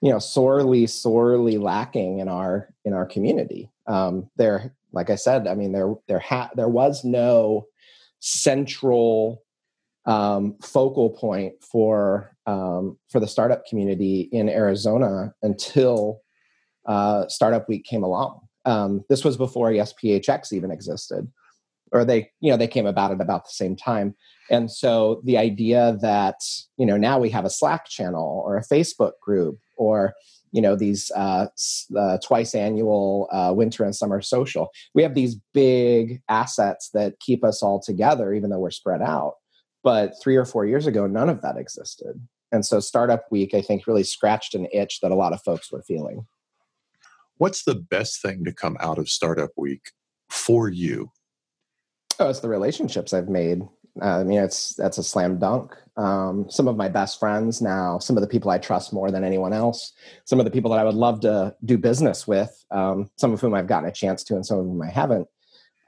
you 0.01 0.11
know, 0.11 0.19
sorely, 0.19 0.87
sorely 0.87 1.59
lacking 1.59 2.19
in 2.19 2.29
our 2.29 2.69
in 2.85 2.93
our 2.93 3.07
community. 3.07 3.71
Um, 3.87 4.31
there, 4.37 4.75
like 4.93 5.11
I 5.11 5.17
said, 5.17 5.47
I 5.47 5.55
mean, 5.55 5.73
there 5.73 5.95
there 6.07 6.19
ha- 6.19 6.51
there 6.55 6.69
was 6.69 7.05
no 7.05 7.67
central 8.21 9.43
um, 10.07 10.57
focal 10.63 11.11
point 11.11 11.55
for 11.63 12.35
um, 12.47 12.99
for 13.11 13.21
the 13.21 13.29
startup 13.29 13.67
community 13.67 14.29
in 14.33 14.49
Arizona 14.49 15.35
until 15.43 16.21
uh, 16.87 17.29
Startup 17.29 17.69
Week 17.69 17.85
came 17.85 18.03
along. 18.03 18.41
Um, 18.65 19.05
this 19.09 19.25
was 19.25 19.37
before 19.37 19.73
Yes 19.73 19.93
PHX 19.93 20.53
even 20.53 20.71
existed, 20.71 21.29
or 21.93 22.05
they 22.05 22.31
you 22.41 22.51
know 22.51 22.57
they 22.57 22.69
came 22.69 22.87
about 22.87 23.13
at 23.13 23.21
about 23.21 23.45
the 23.45 23.53
same 23.53 23.77
time. 23.77 24.15
And 24.51 24.71
so 24.71 25.21
the 25.25 25.39
idea 25.39 25.97
that 26.01 26.41
you 26.77 26.87
know 26.87 26.97
now 26.97 27.19
we 27.19 27.31
have 27.31 27.45
a 27.45 27.51
Slack 27.51 27.87
channel 27.89 28.43
or 28.45 28.57
a 28.57 28.65
Facebook 28.65 29.13
group 29.23 29.59
or 29.77 30.15
you 30.53 30.61
know 30.61 30.77
these 30.77 31.11
uh, 31.15 31.47
uh, 31.97 32.19
twice 32.19 32.55
annual 32.55 33.29
uh, 33.33 33.53
winter 33.55 33.85
and 33.85 33.95
summer 33.95 34.21
social 34.21 34.69
we 34.95 35.03
have 35.03 35.15
these 35.15 35.37
big 35.55 36.21
assets 36.29 36.91
that 36.93 37.19
keep 37.21 37.45
us 37.45 37.63
all 37.63 37.81
together 37.81 38.33
even 38.33 38.51
though 38.51 38.59
we're 38.59 38.71
spread 38.71 39.03
out 39.03 39.35
but 39.83 40.13
three 40.23 40.37
or 40.37 40.45
four 40.45 40.67
years 40.67 40.87
ago, 40.87 41.07
none 41.07 41.29
of 41.29 41.43
that 41.43 41.57
existed. 41.57 42.21
And 42.53 42.67
so 42.67 42.81
Startup 42.81 43.23
Week, 43.31 43.55
I 43.55 43.63
think, 43.63 43.87
really 43.87 44.03
scratched 44.03 44.55
an 44.55 44.67
itch 44.73 45.01
that 45.01 45.13
a 45.13 45.17
lot 45.17 45.33
of 45.33 45.43
folks 45.43 45.71
were 45.71 45.83
feeling. 45.83 46.27
What's 47.39 47.65
the 47.65 47.77
best 47.77 48.21
thing 48.21 48.45
to 48.45 48.53
come 48.53 48.77
out 48.81 48.99
of 48.99 49.09
Startup 49.09 49.51
Week 49.57 49.93
for 50.29 50.69
you? 50.69 51.11
Oh, 52.19 52.29
it's 52.29 52.41
the 52.41 52.49
relationships 52.49 53.15
I've 53.15 53.29
made. 53.29 53.63
Uh, 54.01 54.21
I 54.21 54.25
mean, 54.25 54.41
it's 54.41 54.75
that's 54.75 54.99
a 54.99 55.03
slam 55.03 55.39
dunk. 55.39 55.75
Um, 55.97 56.47
some 56.49 56.69
of 56.69 56.77
my 56.77 56.89
best 56.89 57.19
friends 57.19 57.61
now, 57.61 57.99
some 57.99 58.17
of 58.17 58.21
the 58.21 58.29
people 58.29 58.51
I 58.51 58.59
trust 58.59 58.93
more 58.93 59.11
than 59.11 59.25
anyone 59.25 59.53
else, 59.53 59.93
some 60.25 60.39
of 60.39 60.45
the 60.45 60.51
people 60.51 60.71
that 60.71 60.79
I 60.79 60.85
would 60.85 60.95
love 60.95 61.21
to 61.21 61.55
do 61.65 61.77
business 61.77 62.27
with, 62.27 62.65
um, 62.71 63.11
some 63.17 63.33
of 63.33 63.41
whom 63.41 63.55
I've 63.55 63.67
gotten 63.67 63.89
a 63.89 63.93
chance 63.93 64.23
to, 64.25 64.35
and 64.35 64.47
some 64.47 64.59
of 64.59 64.65
whom 64.67 64.83
I 64.83 64.91
haven't 64.91 65.27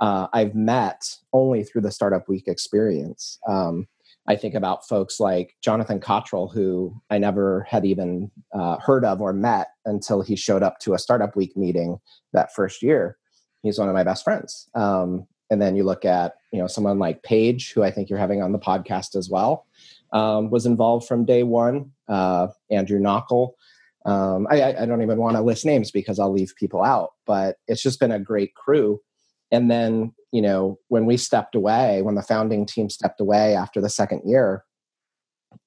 uh, 0.02 0.26
I've 0.32 0.56
met 0.56 1.16
only 1.32 1.62
through 1.62 1.82
the 1.82 1.92
Startup 1.92 2.28
Week 2.28 2.48
experience. 2.48 3.38
Um, 3.46 3.86
I 4.26 4.34
think 4.34 4.54
about 4.54 4.86
folks 4.86 5.20
like 5.20 5.54
Jonathan 5.62 6.00
Cottrell, 6.00 6.48
who 6.48 7.00
I 7.08 7.18
never 7.18 7.64
had 7.70 7.84
even 7.84 8.30
uh, 8.52 8.78
heard 8.78 9.04
of 9.04 9.20
or 9.20 9.32
met 9.32 9.68
until 9.86 10.20
he 10.20 10.34
showed 10.34 10.62
up 10.64 10.80
to 10.80 10.94
a 10.94 10.98
Startup 10.98 11.34
Week 11.36 11.56
meeting 11.56 12.00
that 12.32 12.52
first 12.52 12.82
year. 12.82 13.16
He's 13.62 13.78
one 13.78 13.88
of 13.88 13.94
my 13.94 14.02
best 14.02 14.24
friends. 14.24 14.68
Um, 14.74 15.28
and 15.50 15.62
then 15.62 15.76
you 15.76 15.84
look 15.84 16.04
at 16.04 16.34
you 16.52 16.58
know 16.58 16.66
someone 16.66 16.98
like 16.98 17.22
Paige, 17.22 17.72
who 17.72 17.84
I 17.84 17.92
think 17.92 18.10
you're 18.10 18.18
having 18.18 18.42
on 18.42 18.50
the 18.50 18.58
podcast 18.58 19.14
as 19.14 19.30
well, 19.30 19.66
um, 20.12 20.50
was 20.50 20.66
involved 20.66 21.06
from 21.06 21.24
day 21.24 21.44
one. 21.44 21.92
Uh, 22.08 22.48
Andrew 22.70 22.98
Knockel. 22.98 23.52
Um, 24.04 24.48
I, 24.50 24.74
I, 24.74 24.84
don't 24.84 25.02
even 25.02 25.18
want 25.18 25.36
to 25.36 25.42
list 25.42 25.64
names 25.64 25.92
because 25.92 26.18
I'll 26.18 26.32
leave 26.32 26.54
people 26.56 26.82
out, 26.82 27.12
but 27.24 27.58
it's 27.68 27.80
just 27.80 28.00
been 28.00 28.10
a 28.10 28.18
great 28.18 28.52
crew 28.56 29.00
and 29.52 29.70
then 29.70 30.12
you 30.32 30.42
know 30.42 30.78
when 30.88 31.06
we 31.06 31.16
stepped 31.16 31.54
away 31.54 32.02
when 32.02 32.16
the 32.16 32.22
founding 32.22 32.66
team 32.66 32.90
stepped 32.90 33.20
away 33.20 33.54
after 33.54 33.80
the 33.80 33.90
second 33.90 34.22
year 34.24 34.64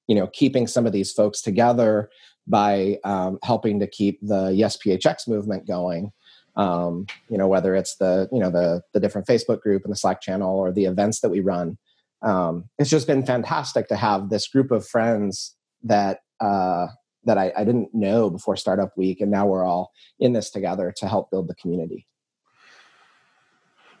you 0.08 0.14
know 0.14 0.26
keeping 0.26 0.66
some 0.66 0.84
of 0.86 0.92
these 0.92 1.12
folks 1.12 1.40
together 1.40 2.10
by 2.46 2.98
um, 3.04 3.38
helping 3.42 3.80
to 3.80 3.86
keep 3.86 4.18
the 4.20 4.52
yes 4.52 4.76
phx 4.76 5.26
movement 5.26 5.66
going 5.66 6.12
um, 6.56 7.06
you 7.30 7.38
know 7.38 7.48
whether 7.48 7.74
it's 7.74 7.96
the 7.96 8.28
you 8.32 8.40
know 8.40 8.50
the 8.50 8.82
the 8.92 9.00
different 9.00 9.26
facebook 9.26 9.60
group 9.60 9.84
and 9.84 9.92
the 9.92 9.96
slack 9.96 10.20
channel 10.20 10.58
or 10.58 10.72
the 10.72 10.84
events 10.84 11.20
that 11.20 11.30
we 11.30 11.40
run 11.40 11.78
um, 12.22 12.64
it's 12.78 12.90
just 12.90 13.06
been 13.06 13.24
fantastic 13.24 13.88
to 13.88 13.96
have 13.96 14.28
this 14.28 14.48
group 14.48 14.70
of 14.70 14.86
friends 14.86 15.54
that 15.82 16.20
uh, 16.40 16.88
that 17.24 17.38
I, 17.38 17.52
I 17.56 17.64
didn't 17.64 17.94
know 17.94 18.30
before 18.30 18.56
startup 18.56 18.96
week 18.96 19.20
and 19.20 19.30
now 19.30 19.46
we're 19.46 19.64
all 19.64 19.92
in 20.18 20.32
this 20.32 20.50
together 20.50 20.92
to 20.96 21.08
help 21.08 21.30
build 21.30 21.48
the 21.48 21.54
community 21.54 22.06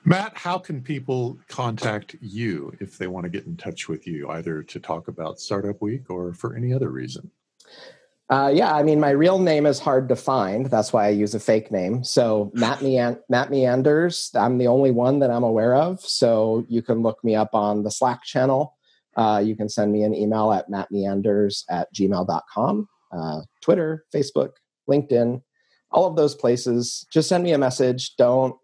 Matt, 0.08 0.36
how 0.36 0.56
can 0.56 0.82
people 0.82 1.36
contact 1.48 2.14
you 2.20 2.72
if 2.78 2.96
they 2.96 3.08
want 3.08 3.24
to 3.24 3.28
get 3.28 3.44
in 3.44 3.56
touch 3.56 3.88
with 3.88 4.06
you, 4.06 4.30
either 4.30 4.62
to 4.62 4.78
talk 4.78 5.08
about 5.08 5.40
Startup 5.40 5.82
Week 5.82 6.08
or 6.08 6.32
for 6.32 6.54
any 6.54 6.72
other 6.72 6.90
reason? 6.90 7.28
Uh, 8.30 8.52
yeah, 8.54 8.72
I 8.72 8.84
mean, 8.84 9.00
my 9.00 9.10
real 9.10 9.40
name 9.40 9.66
is 9.66 9.80
hard 9.80 10.08
to 10.10 10.14
find. 10.14 10.66
That's 10.66 10.92
why 10.92 11.06
I 11.06 11.08
use 11.08 11.34
a 11.34 11.40
fake 11.40 11.72
name. 11.72 12.04
So 12.04 12.52
Matt, 12.54 12.82
Matt 13.28 13.50
Meanders, 13.50 14.30
I'm 14.36 14.58
the 14.58 14.68
only 14.68 14.92
one 14.92 15.18
that 15.18 15.32
I'm 15.32 15.42
aware 15.42 15.74
of. 15.74 16.00
So 16.00 16.64
you 16.68 16.82
can 16.82 17.02
look 17.02 17.22
me 17.24 17.34
up 17.34 17.52
on 17.52 17.82
the 17.82 17.90
Slack 17.90 18.22
channel. 18.22 18.76
Uh, 19.16 19.42
you 19.44 19.56
can 19.56 19.68
send 19.68 19.90
me 19.90 20.04
an 20.04 20.14
email 20.14 20.52
at 20.52 20.70
mattmeanders 20.70 21.64
at 21.68 21.92
gmail.com, 21.92 22.88
uh, 23.10 23.40
Twitter, 23.60 24.04
Facebook, 24.14 24.50
LinkedIn, 24.88 25.42
all 25.90 26.06
of 26.06 26.14
those 26.14 26.36
places. 26.36 27.06
Just 27.12 27.28
send 27.28 27.42
me 27.42 27.52
a 27.52 27.58
message. 27.58 28.14
Don't 28.16 28.54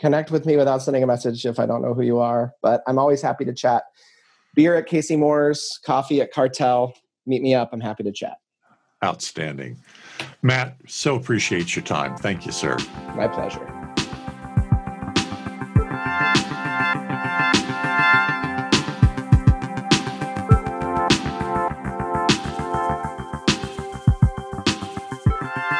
connect 0.00 0.30
with 0.30 0.46
me 0.46 0.56
without 0.56 0.82
sending 0.82 1.02
a 1.02 1.06
message 1.06 1.44
if 1.44 1.60
I 1.60 1.66
don't 1.66 1.82
know 1.82 1.94
who 1.94 2.02
you 2.02 2.18
are. 2.18 2.54
But 2.62 2.82
I'm 2.86 2.98
always 2.98 3.22
happy 3.22 3.44
to 3.44 3.52
chat. 3.52 3.84
Beer 4.54 4.74
at 4.74 4.86
Casey 4.86 5.16
Moore's, 5.16 5.78
coffee 5.84 6.20
at 6.20 6.32
Cartel. 6.32 6.94
Meet 7.26 7.42
me 7.42 7.54
up. 7.54 7.70
I'm 7.72 7.80
happy 7.80 8.02
to 8.02 8.12
chat. 8.12 8.38
Outstanding. 9.04 9.78
Matt, 10.42 10.76
so 10.88 11.14
appreciate 11.14 11.76
your 11.76 11.84
time. 11.84 12.16
Thank 12.16 12.44
you, 12.44 12.52
sir. 12.52 12.76
My 13.14 13.28
pleasure. 13.28 13.66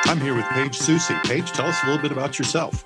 I'm 0.05 0.21
here 0.21 0.35
with 0.35 0.45
Paige 0.47 0.79
Soucy. 0.79 1.23
Paige, 1.25 1.51
tell 1.53 1.67
us 1.67 1.83
a 1.83 1.87
little 1.87 2.03
bit 2.03 2.13
about 2.13 2.39
yourself. 2.39 2.85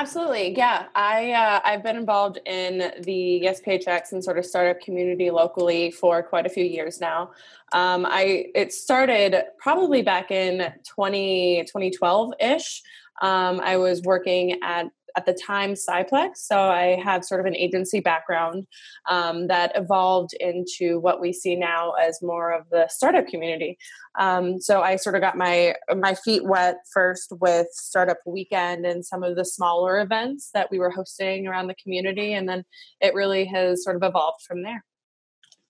Absolutely, 0.00 0.56
yeah. 0.56 0.86
I 0.94 1.32
uh, 1.32 1.60
I've 1.62 1.82
been 1.82 1.96
involved 1.96 2.38
in 2.46 2.90
the 3.02 3.42
YesPHX 3.44 4.12
and 4.12 4.24
sort 4.24 4.38
of 4.38 4.46
startup 4.46 4.80
community 4.80 5.30
locally 5.30 5.90
for 5.90 6.22
quite 6.22 6.46
a 6.46 6.48
few 6.48 6.64
years 6.64 7.02
now. 7.02 7.32
Um, 7.74 8.06
I 8.06 8.46
it 8.54 8.72
started 8.72 9.44
probably 9.58 10.00
back 10.00 10.30
in 10.30 10.72
20, 10.88 11.64
2012 11.64 12.32
ish. 12.40 12.82
Um, 13.20 13.60
I 13.62 13.76
was 13.76 14.00
working 14.00 14.58
at 14.62 14.86
at 15.16 15.26
the 15.26 15.32
time 15.32 15.74
Cyplex. 15.74 16.36
So 16.36 16.58
I 16.58 17.00
have 17.02 17.24
sort 17.24 17.40
of 17.40 17.46
an 17.46 17.56
agency 17.56 18.00
background 18.00 18.66
um, 19.08 19.48
that 19.48 19.72
evolved 19.74 20.34
into 20.34 20.98
what 21.00 21.20
we 21.20 21.32
see 21.32 21.56
now 21.56 21.92
as 21.92 22.22
more 22.22 22.52
of 22.52 22.68
the 22.70 22.88
startup 22.88 23.26
community. 23.26 23.78
Um, 24.18 24.60
so 24.60 24.82
I 24.82 24.96
sort 24.96 25.14
of 25.14 25.20
got 25.20 25.36
my 25.36 25.74
my 25.96 26.14
feet 26.14 26.44
wet 26.44 26.78
first 26.92 27.32
with 27.40 27.68
Startup 27.72 28.18
Weekend 28.26 28.84
and 28.84 29.04
some 29.04 29.22
of 29.22 29.36
the 29.36 29.44
smaller 29.44 30.00
events 30.00 30.50
that 30.54 30.70
we 30.70 30.78
were 30.78 30.90
hosting 30.90 31.46
around 31.46 31.68
the 31.68 31.74
community, 31.74 32.32
and 32.32 32.48
then 32.48 32.64
it 33.00 33.14
really 33.14 33.44
has 33.46 33.84
sort 33.84 33.96
of 33.96 34.02
evolved 34.02 34.42
from 34.42 34.62
there. 34.62 34.84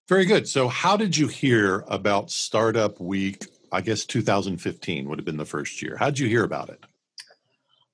Very 0.09 0.25
good. 0.25 0.49
So, 0.49 0.69
how 0.69 0.97
did 0.97 1.17
you 1.17 1.29
hear 1.29 1.85
about 1.87 2.31
Startup 2.31 2.99
Week? 3.01 3.47
I 3.73 3.81
guess 3.81 4.05
2015 4.05 5.09
would 5.09 5.19
have 5.19 5.25
been 5.25 5.37
the 5.37 5.45
first 5.45 5.81
year. 5.83 5.97
How 5.97 6.07
did 6.07 6.19
you 6.19 6.27
hear 6.29 6.43
about 6.43 6.69
it? 6.71 6.85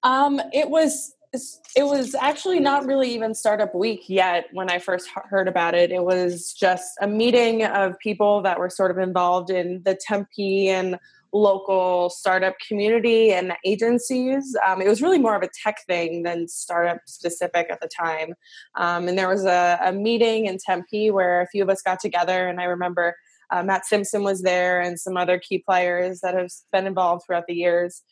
Um, 0.02 0.40
it 0.52 0.70
was 0.70 1.15
it 1.32 1.84
was 1.84 2.14
actually 2.14 2.60
not 2.60 2.86
really 2.86 3.12
even 3.12 3.34
startup 3.34 3.74
week 3.74 4.04
yet 4.08 4.46
when 4.52 4.70
I 4.70 4.78
first 4.78 5.08
heard 5.08 5.48
about 5.48 5.74
it. 5.74 5.90
It 5.90 6.04
was 6.04 6.52
just 6.52 6.92
a 7.00 7.06
meeting 7.06 7.64
of 7.64 7.98
people 7.98 8.42
that 8.42 8.58
were 8.58 8.70
sort 8.70 8.90
of 8.90 8.98
involved 8.98 9.50
in 9.50 9.82
the 9.84 9.94
Tempe 9.94 10.68
and 10.68 10.98
local 11.32 12.08
startup 12.08 12.54
community 12.66 13.32
and 13.32 13.52
agencies. 13.64 14.56
Um, 14.66 14.80
it 14.80 14.88
was 14.88 15.02
really 15.02 15.18
more 15.18 15.36
of 15.36 15.42
a 15.42 15.50
tech 15.62 15.76
thing 15.86 16.22
than 16.22 16.48
startup 16.48 17.00
specific 17.06 17.66
at 17.70 17.80
the 17.80 17.88
time. 17.88 18.34
Um, 18.76 19.08
and 19.08 19.18
there 19.18 19.28
was 19.28 19.44
a, 19.44 19.78
a, 19.84 19.92
meeting 19.92 20.46
in 20.46 20.58
Tempe 20.58 21.10
where 21.10 21.42
a 21.42 21.46
few 21.48 21.62
of 21.62 21.68
us 21.68 21.82
got 21.82 22.00
together, 22.00 22.48
and 22.48 22.60
I 22.60 22.64
remember. 22.64 23.16
Uh, 23.48 23.62
Matt 23.62 23.86
Simpson 23.86 24.24
was 24.24 24.42
there, 24.42 24.80
and 24.80 24.98
some 24.98 25.16
other 25.16 25.38
key 25.38 25.58
players 25.58 26.18
that 26.20 26.34
have 26.34 26.50
been 26.72 26.84
involved 26.84 27.22
throughout 27.24 27.46
the 27.46 27.54
years 27.54 28.02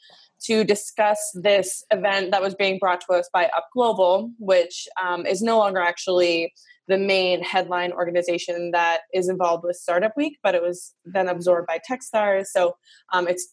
to 0.46 0.64
discuss 0.64 1.18
this 1.34 1.84
event 1.90 2.30
that 2.30 2.42
was 2.42 2.54
being 2.54 2.78
brought 2.78 3.00
to 3.02 3.12
us 3.14 3.28
by 3.32 3.46
Up 3.56 3.68
Global, 3.72 4.30
which 4.38 4.86
um, 5.02 5.26
is 5.26 5.42
no 5.42 5.58
longer 5.58 5.80
actually 5.80 6.52
the 6.86 6.98
main 6.98 7.42
headline 7.42 7.92
organization 7.92 8.70
that 8.72 9.00
is 9.14 9.28
involved 9.28 9.64
with 9.64 9.76
Startup 9.76 10.12
Week, 10.16 10.38
but 10.42 10.54
it 10.54 10.62
was 10.62 10.94
then 11.04 11.28
absorbed 11.28 11.66
by 11.66 11.78
Techstars. 11.90 12.46
So 12.46 12.76
um, 13.12 13.26
it's 13.26 13.48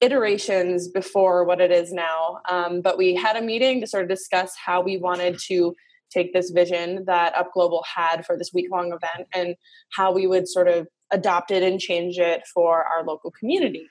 iterations 0.00 0.88
before 0.88 1.44
what 1.44 1.60
it 1.60 1.70
is 1.70 1.92
now. 1.92 2.40
Um, 2.48 2.80
but 2.80 2.98
we 2.98 3.14
had 3.14 3.36
a 3.36 3.42
meeting 3.42 3.80
to 3.80 3.86
sort 3.86 4.04
of 4.04 4.08
discuss 4.08 4.54
how 4.62 4.80
we 4.80 4.96
wanted 4.96 5.38
to 5.48 5.74
take 6.10 6.32
this 6.32 6.50
vision 6.50 7.04
that 7.06 7.34
Up 7.34 7.52
Global 7.52 7.84
had 7.94 8.24
for 8.24 8.38
this 8.38 8.50
week 8.54 8.68
long 8.70 8.92
event 8.92 9.28
and 9.34 9.56
how 9.92 10.12
we 10.12 10.26
would 10.26 10.48
sort 10.48 10.68
of 10.68 10.86
adopt 11.10 11.50
it 11.50 11.62
and 11.62 11.80
change 11.80 12.18
it 12.18 12.42
for 12.52 12.84
our 12.84 13.04
local 13.04 13.30
community. 13.30 13.88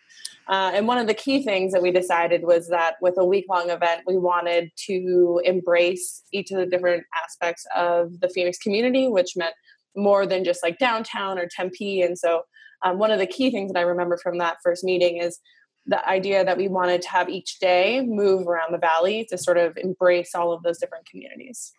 Uh, 0.47 0.71
and 0.73 0.87
one 0.87 0.97
of 0.97 1.07
the 1.07 1.13
key 1.13 1.41
things 1.41 1.71
that 1.71 1.81
we 1.81 1.91
decided 1.91 2.43
was 2.43 2.67
that 2.67 2.95
with 3.01 3.15
a 3.17 3.25
week 3.25 3.45
long 3.49 3.69
event, 3.69 4.01
we 4.05 4.17
wanted 4.17 4.71
to 4.75 5.41
embrace 5.45 6.23
each 6.33 6.51
of 6.51 6.57
the 6.57 6.65
different 6.65 7.03
aspects 7.23 7.65
of 7.75 8.19
the 8.19 8.29
Phoenix 8.29 8.57
community, 8.57 9.07
which 9.07 9.37
meant 9.37 9.53
more 9.95 10.25
than 10.25 10.43
just 10.43 10.61
like 10.61 10.77
downtown 10.79 11.39
or 11.39 11.47
Tempe. 11.47 12.01
And 12.01 12.17
so, 12.17 12.41
um, 12.81 12.97
one 12.99 13.11
of 13.11 13.19
the 13.19 13.25
key 13.25 13.51
things 13.51 13.71
that 13.71 13.79
I 13.79 13.83
remember 13.83 14.17
from 14.17 14.37
that 14.39 14.57
first 14.61 14.83
meeting 14.83 15.17
is 15.17 15.39
the 15.85 16.05
idea 16.07 16.43
that 16.43 16.57
we 16.57 16.67
wanted 16.67 17.01
to 17.03 17.09
have 17.09 17.29
each 17.29 17.59
day 17.59 18.01
move 18.05 18.47
around 18.47 18.73
the 18.73 18.77
valley 18.77 19.25
to 19.29 19.37
sort 19.37 19.57
of 19.57 19.77
embrace 19.77 20.35
all 20.35 20.51
of 20.51 20.63
those 20.63 20.77
different 20.77 21.05
communities. 21.05 21.73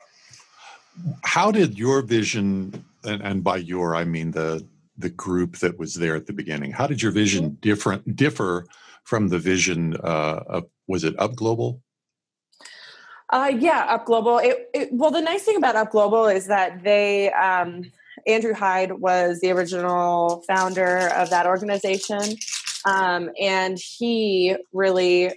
How 1.23 1.50
did 1.50 1.78
your 1.78 2.02
vision, 2.02 2.85
and, 3.04 3.21
and 3.23 3.44
by 3.44 3.56
your 3.56 3.97
I 3.97 4.04
mean 4.04 4.30
the 4.30 4.66
the 4.96 5.10
group 5.10 5.58
that 5.58 5.78
was 5.78 5.94
there 5.94 6.14
at 6.14 6.26
the 6.26 6.32
beginning. 6.32 6.72
How 6.72 6.86
did 6.86 7.02
your 7.02 7.12
vision 7.12 7.58
different 7.60 8.16
differ 8.16 8.66
from 9.04 9.28
the 9.28 9.38
vision 9.38 9.96
uh, 10.02 10.40
of 10.46 10.64
was 10.86 11.04
it 11.04 11.18
Up 11.18 11.34
Global? 11.34 11.82
Uh, 13.30 13.52
yeah, 13.58 13.86
Up 13.88 14.04
Global. 14.04 14.38
It, 14.38 14.68
it, 14.74 14.88
well, 14.92 15.10
the 15.10 15.20
nice 15.20 15.42
thing 15.42 15.56
about 15.56 15.76
Up 15.76 15.90
Global 15.90 16.26
is 16.26 16.46
that 16.46 16.84
they 16.84 17.32
um, 17.32 17.90
Andrew 18.26 18.54
Hyde 18.54 18.92
was 18.92 19.40
the 19.40 19.50
original 19.50 20.44
founder 20.46 21.08
of 21.08 21.30
that 21.30 21.46
organization, 21.46 22.36
um, 22.84 23.30
and 23.40 23.78
he 23.78 24.56
really 24.72 25.32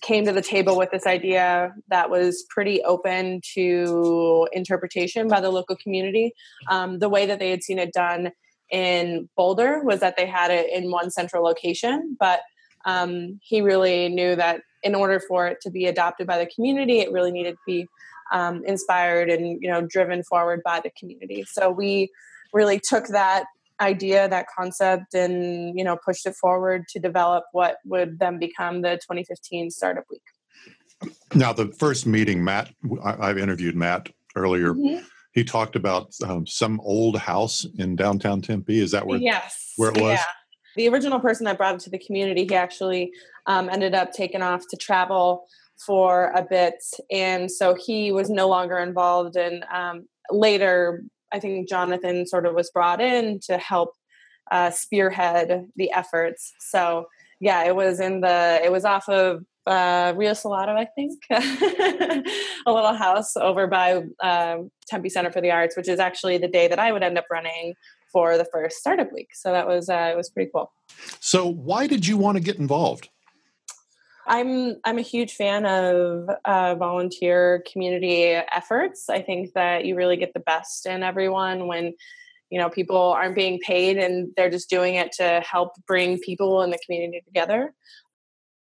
came 0.00 0.24
to 0.24 0.32
the 0.32 0.42
table 0.42 0.76
with 0.76 0.90
this 0.90 1.06
idea 1.06 1.74
that 1.88 2.10
was 2.10 2.44
pretty 2.48 2.82
open 2.82 3.40
to 3.54 4.48
interpretation 4.52 5.28
by 5.28 5.40
the 5.40 5.50
local 5.50 5.76
community. 5.76 6.32
Um, 6.68 6.98
the 6.98 7.08
way 7.08 7.26
that 7.26 7.38
they 7.38 7.50
had 7.50 7.62
seen 7.62 7.78
it 7.78 7.92
done 7.92 8.32
in 8.72 9.28
Boulder 9.36 9.82
was 9.84 10.00
that 10.00 10.16
they 10.16 10.26
had 10.26 10.50
it 10.50 10.72
in 10.72 10.90
one 10.90 11.10
central 11.10 11.44
location, 11.44 12.16
but 12.18 12.40
um, 12.84 13.38
he 13.42 13.60
really 13.60 14.08
knew 14.08 14.34
that 14.34 14.62
in 14.82 14.94
order 14.94 15.20
for 15.20 15.46
it 15.46 15.60
to 15.60 15.70
be 15.70 15.86
adopted 15.86 16.26
by 16.26 16.38
the 16.38 16.50
community, 16.52 16.98
it 17.00 17.12
really 17.12 17.30
needed 17.30 17.52
to 17.52 17.60
be 17.66 17.86
um, 18.32 18.64
inspired 18.66 19.28
and 19.28 19.62
you 19.62 19.70
know 19.70 19.82
driven 19.82 20.22
forward 20.24 20.62
by 20.64 20.80
the 20.80 20.90
community. 20.98 21.44
So 21.46 21.70
we 21.70 22.10
really 22.52 22.80
took 22.82 23.08
that 23.08 23.44
idea, 23.80 24.28
that 24.28 24.46
concept, 24.56 25.14
and 25.14 25.78
you 25.78 25.84
know 25.84 25.98
pushed 26.02 26.26
it 26.26 26.34
forward 26.34 26.88
to 26.88 26.98
develop 26.98 27.44
what 27.52 27.76
would 27.84 28.18
then 28.18 28.38
become 28.38 28.80
the 28.80 28.96
2015 28.96 29.70
Startup 29.70 30.04
Week. 30.10 30.22
Now, 31.34 31.52
the 31.52 31.66
first 31.66 32.06
meeting, 32.06 32.42
Matt, 32.42 32.72
I, 33.04 33.26
have 33.26 33.38
interviewed 33.38 33.76
Matt 33.76 34.08
earlier. 34.34 34.72
Mm-hmm 34.72 35.04
he 35.32 35.44
talked 35.44 35.76
about 35.76 36.14
um, 36.24 36.46
some 36.46 36.80
old 36.80 37.18
house 37.18 37.66
in 37.78 37.96
downtown 37.96 38.40
Tempe. 38.40 38.78
Is 38.78 38.90
that 38.92 39.06
where? 39.06 39.18
Yes, 39.18 39.72
where 39.76 39.90
it 39.90 40.00
was. 40.00 40.18
Yeah. 40.18 40.24
The 40.76 40.88
original 40.88 41.20
person 41.20 41.44
that 41.44 41.58
brought 41.58 41.74
it 41.74 41.80
to 41.82 41.90
the 41.90 41.98
community, 41.98 42.44
he 42.44 42.54
actually 42.54 43.12
um, 43.46 43.68
ended 43.68 43.94
up 43.94 44.12
taking 44.12 44.42
off 44.42 44.62
to 44.70 44.76
travel 44.76 45.44
for 45.84 46.32
a 46.34 46.42
bit, 46.42 46.82
and 47.10 47.50
so 47.50 47.74
he 47.74 48.12
was 48.12 48.30
no 48.30 48.48
longer 48.48 48.78
involved. 48.78 49.36
And 49.36 49.64
um, 49.72 50.06
later, 50.30 51.02
I 51.32 51.40
think 51.40 51.68
Jonathan 51.68 52.26
sort 52.26 52.46
of 52.46 52.54
was 52.54 52.70
brought 52.70 53.00
in 53.00 53.40
to 53.46 53.58
help 53.58 53.94
uh, 54.50 54.70
spearhead 54.70 55.66
the 55.76 55.90
efforts. 55.92 56.52
So 56.58 57.06
yeah, 57.40 57.64
it 57.64 57.74
was 57.74 58.00
in 58.00 58.20
the 58.20 58.60
it 58.62 58.70
was 58.70 58.84
off 58.84 59.08
of 59.08 59.44
uh, 59.66 60.12
Rio 60.16 60.34
Salado, 60.34 60.72
I 60.72 60.86
think, 60.86 61.22
a 61.30 62.72
little 62.72 62.94
house 62.94 63.36
over 63.36 63.66
by 63.66 64.02
um, 64.22 64.70
Tempe 64.86 65.08
Center 65.08 65.30
for 65.30 65.40
the 65.40 65.50
Arts, 65.50 65.76
which 65.76 65.88
is 65.88 66.00
actually 66.00 66.38
the 66.38 66.48
day 66.48 66.68
that 66.68 66.78
I 66.78 66.92
would 66.92 67.02
end 67.02 67.18
up 67.18 67.26
running 67.30 67.74
for 68.10 68.36
the 68.36 68.44
first 68.44 68.76
startup 68.78 69.12
week. 69.12 69.34
So 69.34 69.52
that 69.52 69.66
was 69.66 69.88
uh, 69.88 70.10
it 70.12 70.16
was 70.16 70.28
pretty 70.28 70.50
cool. 70.52 70.72
So 71.20 71.46
why 71.46 71.86
did 71.86 72.06
you 72.06 72.16
want 72.16 72.36
to 72.36 72.42
get 72.42 72.56
involved? 72.56 73.08
I'm 74.26 74.76
I'm 74.84 74.98
a 74.98 75.02
huge 75.02 75.34
fan 75.34 75.66
of 75.66 76.28
uh, 76.44 76.74
volunteer 76.76 77.64
community 77.70 78.24
efforts. 78.24 79.08
I 79.08 79.22
think 79.22 79.52
that 79.54 79.84
you 79.84 79.96
really 79.96 80.16
get 80.16 80.34
the 80.34 80.40
best 80.40 80.86
in 80.86 81.02
everyone 81.02 81.66
when 81.66 81.94
you 82.50 82.58
know 82.58 82.68
people 82.68 82.98
aren't 82.98 83.34
being 83.34 83.58
paid 83.60 83.96
and 83.96 84.30
they're 84.36 84.50
just 84.50 84.70
doing 84.70 84.94
it 84.94 85.10
to 85.12 85.42
help 85.44 85.72
bring 85.86 86.18
people 86.18 86.62
in 86.62 86.70
the 86.70 86.78
community 86.84 87.22
together 87.24 87.72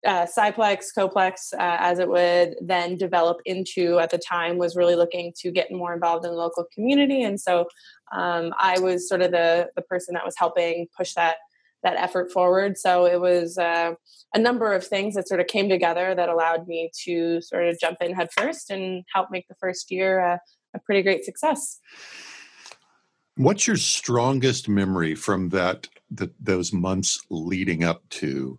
uh, 0.07 0.27
Cyplex, 0.27 0.87
Coplex, 0.97 1.53
uh, 1.53 1.77
as 1.79 1.99
it 1.99 2.09
would 2.09 2.57
then 2.61 2.97
develop 2.97 3.39
into 3.45 3.99
at 3.99 4.11
the 4.11 4.19
time, 4.19 4.59
was 4.59 4.77
really 4.77 4.97
looking 4.97 5.33
to 5.41 5.51
get 5.51 5.71
more 5.71 5.93
involved 5.93 6.25
in 6.25 6.31
the 6.31 6.37
local 6.37 6.65
community, 6.75 7.23
and 7.23 7.41
so 7.41 7.67
um, 8.13 8.53
I 8.59 8.79
was 8.79 9.09
sort 9.09 9.23
of 9.23 9.31
the 9.31 9.71
the 9.77 9.83
person 9.83 10.15
that 10.15 10.25
was 10.25 10.35
helping 10.37 10.87
push 10.97 11.15
that 11.15 11.37
that 11.83 11.97
effort 11.97 12.31
forward. 12.31 12.77
So 12.79 13.07
it 13.07 13.21
was 13.21 13.59
uh, 13.59 13.93
a 14.35 14.39
number 14.39 14.73
of 14.73 14.87
things 14.87 15.15
that 15.15 15.29
sort 15.29 15.41
of 15.41 15.47
came 15.47 15.69
together 15.69 16.15
that 16.15 16.29
allowed 16.29 16.67
me 16.67 16.91
to 17.05 17.41
sort 17.41 17.69
of 17.69 17.79
jump 17.81 17.99
in 18.01 18.15
headfirst 18.15 18.71
and 18.71 19.05
help 19.15 19.29
make 19.31 19.49
the 19.49 19.55
first 19.55 19.91
year 19.91 20.21
a, 20.21 20.41
a 20.75 20.79
pretty 20.81 21.03
great 21.03 21.25
success. 21.25 21.79
What's 23.37 23.67
your 23.67 23.77
strongest 23.77 24.69
memory 24.69 25.15
from 25.15 25.49
that, 25.51 25.89
that 26.11 26.33
those 26.39 26.73
months 26.73 27.19
leading 27.31 27.83
up 27.83 28.07
to 28.11 28.59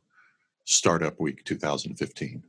Startup 0.72 1.20
Week 1.20 1.44
2015? 1.44 2.44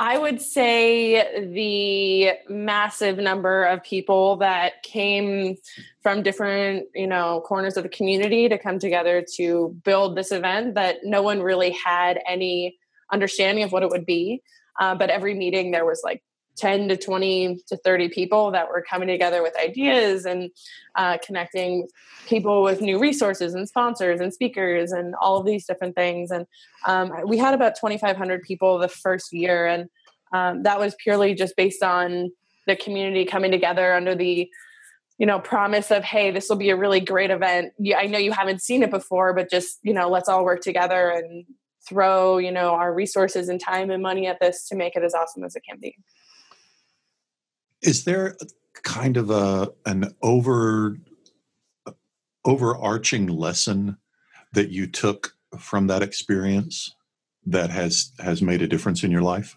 I 0.00 0.16
would 0.16 0.40
say 0.40 1.44
the 1.52 2.52
massive 2.52 3.18
number 3.18 3.64
of 3.64 3.82
people 3.82 4.36
that 4.36 4.82
came 4.84 5.56
from 6.02 6.22
different, 6.22 6.86
you 6.94 7.08
know, 7.08 7.42
corners 7.44 7.76
of 7.76 7.82
the 7.82 7.88
community 7.88 8.48
to 8.48 8.58
come 8.58 8.78
together 8.78 9.24
to 9.36 9.76
build 9.84 10.16
this 10.16 10.30
event 10.30 10.76
that 10.76 10.98
no 11.02 11.22
one 11.22 11.42
really 11.42 11.70
had 11.70 12.20
any 12.28 12.78
understanding 13.12 13.64
of 13.64 13.72
what 13.72 13.82
it 13.82 13.90
would 13.90 14.06
be. 14.06 14.40
Uh, 14.78 14.94
but 14.94 15.10
every 15.10 15.34
meeting 15.34 15.72
there 15.72 15.84
was 15.84 16.02
like 16.04 16.22
10 16.58 16.88
to 16.88 16.96
20 16.96 17.60
to 17.68 17.76
30 17.76 18.08
people 18.08 18.50
that 18.50 18.68
were 18.68 18.82
coming 18.82 19.08
together 19.08 19.42
with 19.42 19.56
ideas 19.58 20.26
and 20.26 20.50
uh, 20.96 21.18
connecting 21.24 21.88
people 22.26 22.62
with 22.62 22.80
new 22.80 22.98
resources 22.98 23.54
and 23.54 23.68
sponsors 23.68 24.20
and 24.20 24.34
speakers 24.34 24.92
and 24.92 25.14
all 25.20 25.38
of 25.38 25.46
these 25.46 25.64
different 25.64 25.94
things. 25.94 26.30
And 26.30 26.46
um, 26.86 27.12
we 27.26 27.38
had 27.38 27.54
about 27.54 27.76
2,500 27.76 28.42
people 28.42 28.78
the 28.78 28.88
first 28.88 29.32
year. 29.32 29.66
And 29.66 29.88
um, 30.32 30.64
that 30.64 30.78
was 30.78 30.94
purely 30.96 31.34
just 31.34 31.56
based 31.56 31.82
on 31.82 32.30
the 32.66 32.76
community 32.76 33.24
coming 33.24 33.50
together 33.50 33.94
under 33.94 34.14
the 34.14 34.48
you 35.18 35.26
know 35.26 35.40
promise 35.40 35.90
of 35.90 36.04
hey 36.04 36.30
this 36.30 36.48
will 36.48 36.56
be 36.56 36.70
a 36.70 36.76
really 36.76 37.00
great 37.00 37.30
event 37.30 37.72
i 37.96 38.06
know 38.06 38.18
you 38.18 38.30
haven't 38.30 38.62
seen 38.62 38.82
it 38.82 38.90
before 38.90 39.34
but 39.34 39.50
just 39.50 39.78
you 39.82 39.92
know 39.92 40.08
let's 40.08 40.28
all 40.28 40.44
work 40.44 40.60
together 40.60 41.10
and 41.10 41.44
throw 41.88 42.38
you 42.38 42.52
know 42.52 42.70
our 42.70 42.92
resources 42.92 43.48
and 43.48 43.60
time 43.60 43.90
and 43.90 44.02
money 44.02 44.26
at 44.26 44.38
this 44.38 44.68
to 44.68 44.76
make 44.76 44.94
it 44.94 45.02
as 45.02 45.14
awesome 45.14 45.42
as 45.42 45.56
it 45.56 45.62
can 45.68 45.78
be 45.80 45.96
is 47.82 48.04
there 48.04 48.36
kind 48.82 49.16
of 49.16 49.30
a 49.30 49.70
an 49.86 50.14
over 50.22 50.98
overarching 52.44 53.26
lesson 53.26 53.98
that 54.52 54.70
you 54.70 54.86
took 54.86 55.34
from 55.58 55.86
that 55.88 56.02
experience 56.02 56.94
that 57.46 57.70
has 57.70 58.12
has 58.18 58.42
made 58.42 58.62
a 58.62 58.68
difference 58.68 59.02
in 59.02 59.10
your 59.10 59.22
life? 59.22 59.56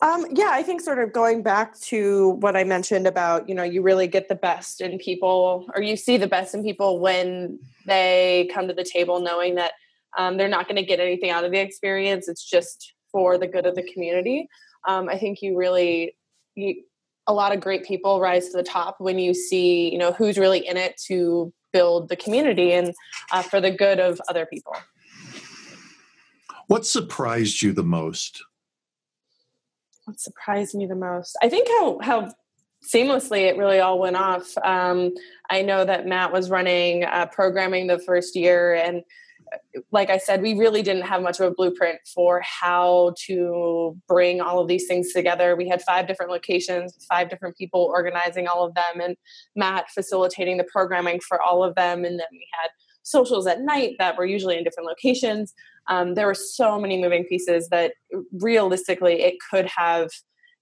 Um, 0.00 0.26
yeah, 0.32 0.50
I 0.50 0.62
think 0.62 0.82
sort 0.82 0.98
of 0.98 1.12
going 1.12 1.42
back 1.42 1.78
to 1.82 2.30
what 2.40 2.56
I 2.56 2.64
mentioned 2.64 3.06
about, 3.06 3.48
you 3.48 3.54
know, 3.54 3.62
you 3.62 3.80
really 3.80 4.06
get 4.06 4.28
the 4.28 4.34
best 4.34 4.82
in 4.82 4.98
people, 4.98 5.66
or 5.74 5.82
you 5.82 5.96
see 5.96 6.18
the 6.18 6.26
best 6.26 6.54
in 6.54 6.62
people 6.62 7.00
when 7.00 7.58
they 7.86 8.50
come 8.52 8.68
to 8.68 8.74
the 8.74 8.84
table 8.84 9.20
knowing 9.20 9.54
that 9.54 9.72
um, 10.18 10.36
they're 10.36 10.48
not 10.48 10.68
going 10.68 10.76
to 10.76 10.84
get 10.84 11.00
anything 11.00 11.30
out 11.30 11.44
of 11.44 11.52
the 11.52 11.60
experience. 11.60 12.28
It's 12.28 12.44
just 12.44 12.92
for 13.10 13.38
the 13.38 13.46
good 13.46 13.64
of 13.64 13.76
the 13.76 13.82
community 13.94 14.48
um, 14.86 15.08
I 15.08 15.18
think 15.18 15.42
you 15.42 15.56
really, 15.56 16.16
you, 16.54 16.82
a 17.26 17.32
lot 17.32 17.54
of 17.54 17.60
great 17.60 17.84
people 17.84 18.20
rise 18.20 18.48
to 18.50 18.56
the 18.56 18.62
top 18.62 18.96
when 18.98 19.18
you 19.18 19.34
see, 19.34 19.90
you 19.90 19.98
know, 19.98 20.12
who's 20.12 20.38
really 20.38 20.66
in 20.66 20.76
it 20.76 21.00
to 21.06 21.52
build 21.72 22.08
the 22.08 22.16
community 22.16 22.72
and 22.72 22.94
uh, 23.32 23.42
for 23.42 23.60
the 23.60 23.70
good 23.70 23.98
of 23.98 24.20
other 24.28 24.46
people. 24.46 24.74
What 26.66 26.86
surprised 26.86 27.62
you 27.62 27.72
the 27.72 27.82
most? 27.82 28.42
What 30.04 30.20
surprised 30.20 30.74
me 30.74 30.86
the 30.86 30.94
most? 30.94 31.36
I 31.42 31.48
think 31.48 31.68
how 31.68 31.98
how 32.02 32.32
seamlessly 32.86 33.48
it 33.48 33.56
really 33.56 33.80
all 33.80 33.98
went 33.98 34.16
off. 34.16 34.56
Um, 34.58 35.14
I 35.50 35.62
know 35.62 35.84
that 35.84 36.06
Matt 36.06 36.32
was 36.32 36.50
running 36.50 37.04
uh, 37.04 37.26
programming 37.26 37.86
the 37.86 37.98
first 37.98 38.36
year, 38.36 38.74
and 38.74 39.02
like 39.90 40.10
I 40.10 40.18
said, 40.18 40.42
we 40.42 40.54
really 40.54 40.82
didn't 40.82 41.04
have 41.04 41.22
much 41.22 41.40
of 41.40 41.46
a 41.46 41.54
blueprint 41.54 41.98
for 42.12 42.42
how 42.42 43.14
to 43.26 43.96
bring 44.08 44.40
all 44.40 44.60
of 44.60 44.68
these 44.68 44.86
things 44.86 45.12
together. 45.12 45.56
We 45.56 45.68
had 45.68 45.82
five 45.82 46.06
different 46.06 46.30
locations, 46.30 46.96
five 47.08 47.28
different 47.28 47.56
people 47.56 47.90
organizing 47.94 48.46
all 48.46 48.64
of 48.64 48.74
them, 48.74 49.00
and 49.00 49.16
Matt 49.56 49.90
facilitating 49.90 50.56
the 50.56 50.64
programming 50.64 51.20
for 51.20 51.40
all 51.40 51.64
of 51.64 51.74
them. 51.74 52.04
And 52.04 52.18
then 52.18 52.26
we 52.32 52.46
had 52.60 52.70
socials 53.02 53.46
at 53.46 53.60
night 53.60 53.96
that 53.98 54.16
were 54.16 54.24
usually 54.24 54.56
in 54.56 54.64
different 54.64 54.88
locations. 54.88 55.54
Um, 55.88 56.14
there 56.14 56.26
were 56.26 56.34
so 56.34 56.80
many 56.80 57.00
moving 57.00 57.24
pieces 57.24 57.68
that 57.68 57.94
realistically 58.32 59.22
it 59.22 59.36
could 59.50 59.66
have 59.76 60.10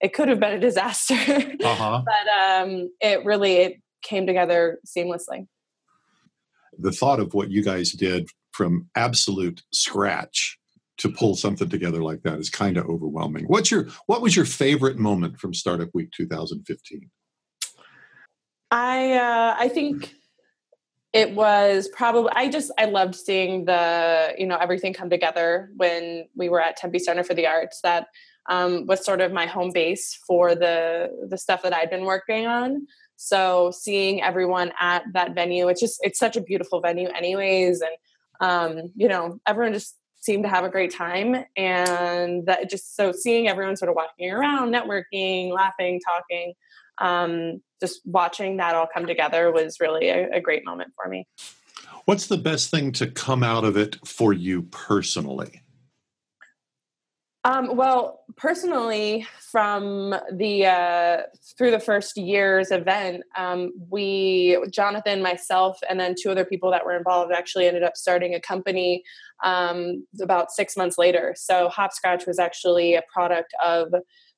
it 0.01 0.13
could 0.13 0.29
have 0.29 0.41
been 0.41 0.55
a 0.55 0.61
disaster. 0.61 1.15
Uh-huh. 1.65 2.03
but 2.05 2.61
um, 2.61 2.91
it 3.01 3.25
really 3.25 3.55
it 3.55 3.81
came 4.03 4.27
together 4.27 4.81
seamlessly. 4.85 5.47
The 6.77 6.91
thought 6.91 7.21
of 7.21 7.35
what 7.35 7.51
you 7.51 7.63
guys 7.63 7.93
did 7.93 8.29
from 8.53 8.89
absolute 8.95 9.63
scratch 9.73 10.59
to 10.99 11.09
pull 11.09 11.35
something 11.35 11.69
together 11.69 12.03
like 12.03 12.23
that 12.23 12.39
is 12.39 12.51
kind 12.51 12.77
of 12.77 12.87
overwhelming. 12.87 13.45
What's 13.47 13.71
your 13.71 13.89
what 14.07 14.23
was 14.23 14.37
your 14.37 14.45
favorite 14.45 14.99
moment 14.99 15.39
from 15.39 15.55
Startup 15.55 15.89
Week 15.95 16.11
2015? 16.13 17.11
I 18.71 19.15
uh, 19.15 19.57
I 19.59 19.69
think 19.69 20.15
it 21.13 21.35
was 21.35 21.89
probably 21.89 22.31
I 22.35 22.49
just 22.49 22.71
I 22.79 22.87
loved 22.87 23.15
seeing 23.15 23.65
the 23.65 24.35
you 24.39 24.47
know 24.47 24.57
everything 24.57 24.95
come 24.95 25.11
together 25.11 25.71
when 25.77 26.27
we 26.37 26.49
were 26.49 26.61
at 26.61 26.77
Tempe 26.77 26.99
Center 26.99 27.25
for 27.25 27.35
the 27.35 27.47
Arts. 27.47 27.81
That 27.83 28.07
um, 28.49 28.87
was 28.87 29.05
sort 29.05 29.21
of 29.21 29.33
my 29.33 29.47
home 29.47 29.73
base 29.73 30.19
for 30.27 30.55
the 30.55 31.11
the 31.29 31.39
stuff 31.39 31.63
that 31.63 31.75
I'd 31.75 31.91
been 31.91 32.05
working 32.05 32.47
on. 32.47 32.87
So 33.17 33.71
seeing 33.71 34.23
everyone 34.23 34.73
at 34.81 35.05
that 35.13 35.35
venue, 35.35 35.69
it's 35.69 35.81
just 35.81 36.01
it's 36.03 36.19
such 36.19 36.37
a 36.37 36.41
beautiful 36.41 36.81
venue, 36.81 37.09
anyways, 37.09 37.81
and 37.81 37.93
um, 38.43 38.93
you 38.95 39.09
know 39.09 39.39
everyone 39.47 39.73
just 39.73 39.97
seemed 40.17 40.45
to 40.45 40.49
have 40.49 40.65
a 40.65 40.69
great 40.69 40.95
time, 40.95 41.45
and 41.57 42.47
that 42.47 42.69
just 42.69 42.95
so 42.95 43.13
seeing 43.13 43.49
everyone 43.49 43.77
sort 43.77 43.89
of 43.89 43.97
walking 43.97 44.31
around, 44.31 44.73
networking, 44.73 45.51
laughing, 45.51 46.01
talking, 46.07 46.53
um, 46.99 47.63
just 47.81 48.01
watching 48.05 48.59
that 48.59 48.75
all 48.75 48.87
come 48.93 49.07
together 49.07 49.51
was 49.51 49.79
really 49.81 50.09
a, 50.09 50.29
a 50.33 50.41
great 50.41 50.65
moment 50.65 50.93
for 50.95 51.09
me. 51.09 51.27
What's 52.05 52.27
the 52.27 52.37
best 52.37 52.71
thing 52.71 52.93
to 52.93 53.07
come 53.07 53.43
out 53.43 53.65
of 53.65 53.77
it 53.77 53.97
for 54.07 54.33
you 54.33 54.63
personally? 54.63 55.62
Um, 57.45 57.75
well, 57.75 58.21
personally, 58.37 59.27
from 59.51 60.15
the 60.33 60.67
uh, 60.67 61.23
through 61.59 61.73
the 61.73 61.81
first 61.81 62.17
year's 62.17 62.71
event, 62.71 63.25
um, 63.37 63.73
we, 63.91 64.59
Jonathan, 64.71 65.23
myself, 65.23 65.77
and 65.91 65.99
then 65.99 66.15
two 66.21 66.31
other 66.31 66.45
people 66.45 66.71
that 66.71 66.87
were 66.87 66.97
involved, 66.97 67.33
actually 67.33 67.67
ended 67.67 67.83
up 67.83 67.97
starting 67.97 68.35
a 68.35 68.41
company 68.41 69.03
um, 69.43 70.07
about 70.21 70.53
six 70.53 70.77
months 70.77 70.99
later. 70.99 71.35
So 71.37 71.69
Hopscotch 71.69 72.27
was 72.27 72.39
actually 72.39 72.95
a 72.95 73.03
product 73.13 73.53
of 73.63 73.93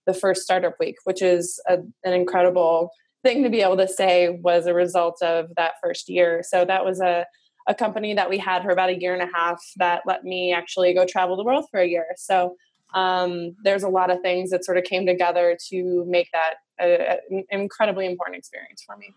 the 0.06 0.14
first 0.14 0.42
startup 0.42 0.76
week, 0.80 0.96
which 1.04 1.20
is 1.20 1.60
a, 1.68 1.78
an 2.04 2.14
incredible 2.14 2.90
thing 3.22 3.42
to 3.42 3.50
be 3.50 3.60
able 3.60 3.76
to 3.76 3.88
say 3.88 4.30
was 4.30 4.66
a 4.66 4.74
result 4.74 5.20
of 5.22 5.50
that 5.56 5.74
first 5.82 6.08
year. 6.08 6.42
So 6.42 6.64
that 6.64 6.84
was 6.86 7.00
a 7.00 7.26
a 7.66 7.74
company 7.74 8.12
that 8.14 8.28
we 8.28 8.36
had 8.38 8.62
for 8.62 8.70
about 8.70 8.90
a 8.90 9.00
year 9.00 9.14
and 9.14 9.22
a 9.22 9.34
half 9.34 9.58
that 9.76 10.02
let 10.06 10.22
me 10.22 10.52
actually 10.52 10.92
go 10.92 11.06
travel 11.06 11.36
the 11.36 11.44
world 11.44 11.64
for 11.70 11.80
a 11.80 11.86
year. 11.86 12.06
So 12.16 12.56
um, 12.94 13.57
there's 13.62 13.83
a 13.83 13.88
lot 13.88 14.11
of 14.11 14.20
things 14.20 14.50
that 14.50 14.64
sort 14.64 14.78
of 14.78 14.85
came 14.85 15.07
together 15.07 15.59
to 15.68 16.04
make 16.07 16.28
that 16.33 16.54
an 16.78 17.44
incredibly 17.50 18.07
important 18.07 18.38
experience 18.38 18.83
for 18.87 18.96
me. 18.96 19.12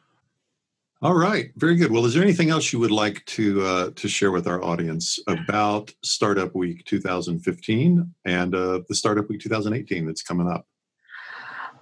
All 1.04 1.13
right, 1.13 1.52
very 1.58 1.76
good. 1.76 1.92
Well, 1.92 2.06
is 2.08 2.16
there 2.16 2.24
anything 2.24 2.50
else 2.50 2.74
you 2.74 2.80
would 2.80 2.92
like 2.92 3.24
to 3.26 3.63
uh, 3.63 3.90
to 3.92 4.08
share 4.08 4.32
with 4.32 4.48
our 4.48 4.63
audience 4.63 5.20
about 5.28 5.94
Startup 6.04 6.54
Week 6.56 6.84
2015 6.86 8.16
and 8.26 8.56
uh, 8.56 8.82
the 8.90 8.96
Startup 8.96 9.30
Week 9.30 9.40
2018 9.40 10.08
that's 10.08 10.24
coming 10.24 10.48
up? 10.48 10.66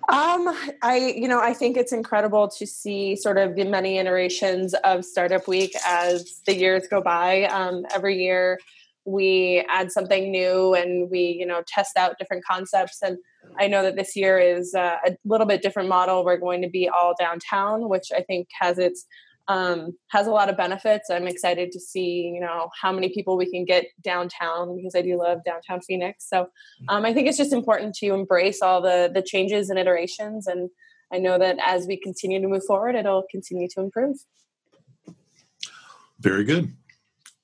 Um, 0.10 0.54
I, 0.84 1.14
you 1.16 1.28
know, 1.30 1.40
I 1.40 1.54
think 1.54 1.78
it's 1.78 1.94
incredible 1.94 2.50
to 2.50 2.68
see 2.68 3.16
sort 3.16 3.38
of 3.38 3.56
the 3.56 3.64
many 3.64 3.98
iterations 3.98 4.76
of 4.84 5.06
Startup 5.06 5.48
Week 5.48 5.72
as 5.88 6.42
the 6.46 6.54
years 6.54 6.88
go 6.88 7.02
by. 7.02 7.46
Um, 7.46 7.86
every 7.94 8.22
year, 8.22 8.60
we 9.06 9.64
add 9.70 9.92
something 9.92 10.32
new 10.32 10.74
and 10.74 11.10
we 11.10 11.38
you 11.40 11.46
know 11.46 11.62
test 11.68 11.96
out 11.98 12.18
different 12.20 12.44
concepts. 12.44 13.02
And 13.02 13.18
i 13.60 13.68
know 13.68 13.84
that 13.84 13.96
this 13.96 14.16
year 14.16 14.40
is 14.40 14.74
uh, 14.74 14.98
a 15.06 15.16
little 15.24 15.48
bit 15.48 15.62
different 15.62 15.88
model. 15.88 16.26
We're 16.26 16.38
going 16.38 16.62
to 16.64 16.70
be 16.70 16.90
all 16.90 17.14
downtown 17.18 17.88
which 17.88 18.08
i 18.16 18.22
think 18.22 18.48
has 18.60 18.78
its 18.80 19.06
um, 19.48 19.92
has 20.08 20.26
a 20.26 20.32
lot 20.32 20.50
of 20.50 20.58
benefits. 20.58 21.12
I'm 21.12 21.28
excited 21.28 21.72
to 21.72 21.80
see 21.80 22.32
you 22.34 22.42
know 22.42 22.70
how 22.82 22.92
many 22.92 23.10
people 23.10 23.38
we 23.38 23.50
can 23.50 23.64
get 23.64 23.86
downtown 24.02 24.76
because 24.76 24.96
i 24.96 25.02
do 25.02 25.18
love 25.18 25.40
downtown 25.46 25.82
phoenix. 25.82 26.28
So 26.28 26.48
um, 26.90 27.06
i 27.06 27.14
think 27.14 27.28
it's 27.28 27.38
just 27.38 27.54
important 27.54 27.94
to 27.96 28.08
embrace 28.08 28.62
all 28.62 28.82
the 28.82 29.12
the 29.14 29.22
changes 29.22 29.70
and 29.70 29.78
iterations. 29.78 30.48
And 30.48 30.70
i 31.14 31.20
know 31.20 31.38
that 31.38 31.58
as 31.64 31.86
we 31.86 31.98
continue 31.98 32.42
to 32.42 32.48
move 32.48 32.66
forward 32.66 32.96
it'll 32.96 33.26
continue 33.30 33.68
to 33.76 33.82
improve. 33.82 34.18
Very 36.20 36.44
good 36.44 36.74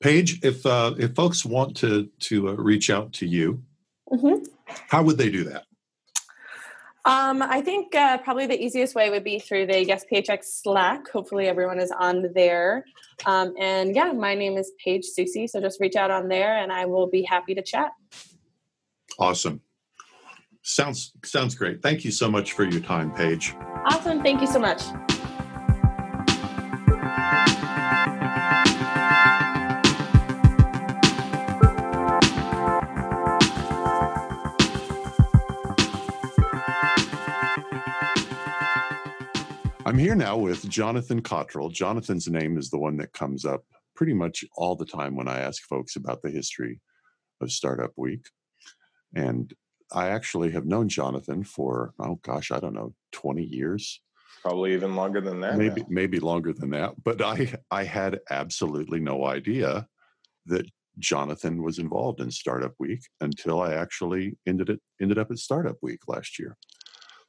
Paige, 0.01 0.43
if 0.43 0.65
uh, 0.65 0.95
if 0.97 1.15
folks 1.15 1.45
want 1.45 1.77
to 1.77 2.09
to 2.21 2.49
uh, 2.49 2.53
reach 2.53 2.89
out 2.89 3.13
to 3.13 3.27
you, 3.27 3.61
mm-hmm. 4.11 4.43
how 4.89 5.03
would 5.03 5.17
they 5.17 5.29
do 5.29 5.43
that? 5.45 5.65
Um, 7.03 7.41
I 7.41 7.61
think 7.61 7.95
uh, 7.95 8.19
probably 8.19 8.45
the 8.45 8.63
easiest 8.63 8.93
way 8.93 9.09
would 9.09 9.23
be 9.23 9.39
through 9.39 9.67
the 9.67 9.83
Yes 9.83 10.05
PHX 10.11 10.43
Slack. 10.43 11.09
Hopefully, 11.09 11.47
everyone 11.47 11.79
is 11.79 11.91
on 11.91 12.27
there. 12.35 12.85
Um, 13.25 13.53
and 13.59 13.95
yeah, 13.95 14.11
my 14.11 14.35
name 14.35 14.57
is 14.57 14.71
Paige 14.83 15.05
Soucy, 15.17 15.49
so 15.49 15.59
just 15.61 15.79
reach 15.79 15.95
out 15.95 16.11
on 16.11 16.27
there, 16.27 16.57
and 16.57 16.71
I 16.71 16.85
will 16.85 17.07
be 17.07 17.23
happy 17.23 17.55
to 17.55 17.61
chat. 17.61 17.91
Awesome. 19.17 19.61
Sounds 20.63 21.13
sounds 21.23 21.55
great. 21.55 21.81
Thank 21.81 22.05
you 22.05 22.11
so 22.11 22.29
much 22.29 22.53
for 22.53 22.63
your 22.63 22.81
time, 22.81 23.11
Paige. 23.11 23.55
Awesome. 23.85 24.21
Thank 24.21 24.41
you 24.41 24.47
so 24.47 24.59
much. 24.59 24.81
I'm 39.91 39.97
here 39.97 40.15
now 40.15 40.37
with 40.37 40.69
Jonathan 40.69 41.21
Cottrell. 41.21 41.67
Jonathan's 41.67 42.29
name 42.29 42.57
is 42.57 42.69
the 42.69 42.77
one 42.77 42.95
that 42.95 43.11
comes 43.11 43.43
up 43.43 43.65
pretty 43.93 44.13
much 44.13 44.45
all 44.55 44.73
the 44.73 44.85
time 44.85 45.17
when 45.17 45.27
I 45.27 45.39
ask 45.39 45.63
folks 45.63 45.97
about 45.97 46.21
the 46.21 46.29
history 46.29 46.79
of 47.41 47.51
Startup 47.51 47.91
Week. 47.97 48.23
And 49.13 49.53
I 49.91 50.07
actually 50.07 50.49
have 50.51 50.65
known 50.65 50.87
Jonathan 50.87 51.43
for, 51.43 51.93
oh 51.99 52.21
gosh, 52.23 52.51
I 52.51 52.61
don't 52.61 52.73
know, 52.73 52.93
20 53.11 53.43
years. 53.43 53.99
Probably 54.43 54.73
even 54.75 54.95
longer 54.95 55.19
than 55.19 55.41
that. 55.41 55.57
Maybe 55.57 55.81
now. 55.81 55.87
maybe 55.89 56.21
longer 56.21 56.53
than 56.53 56.69
that. 56.69 56.93
But 57.03 57.21
I 57.21 57.53
I 57.69 57.83
had 57.83 58.21
absolutely 58.29 59.01
no 59.01 59.25
idea 59.25 59.87
that 60.45 60.67
Jonathan 60.99 61.63
was 61.63 61.79
involved 61.79 62.21
in 62.21 62.31
Startup 62.31 62.73
Week 62.79 63.01
until 63.19 63.61
I 63.61 63.73
actually 63.73 64.37
ended 64.47 64.69
it 64.69 64.79
ended 65.01 65.17
up 65.17 65.31
at 65.31 65.37
Startup 65.37 65.75
Week 65.81 66.07
last 66.07 66.39
year. 66.39 66.55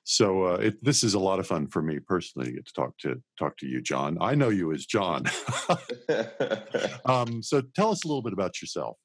So 0.05 0.45
uh, 0.45 0.55
it, 0.55 0.85
this 0.85 1.05
is 1.05 1.15
a 1.15 1.19
lot 1.19 1.39
of 1.39 1.47
fun 1.47 1.69
for 1.69 1.81
me 1.81 2.01
personally 2.01 2.49
to 2.49 2.53
get 2.55 2.67
to 2.67 2.73
talk 2.73 2.99
to 2.99 3.23
talk 3.39 3.57
to 3.59 3.67
you, 3.67 3.81
John. 3.81 4.19
I 4.21 4.35
know 4.35 4.49
you 4.49 4.73
as 4.73 4.85
John. 4.85 5.25
um, 7.05 7.43
so 7.43 7.63
tell 7.75 7.91
us 7.91 8.05
a 8.05 8.09
little 8.09 8.23
bit 8.23 8.33
about 8.33 8.61
yourself. 8.61 8.97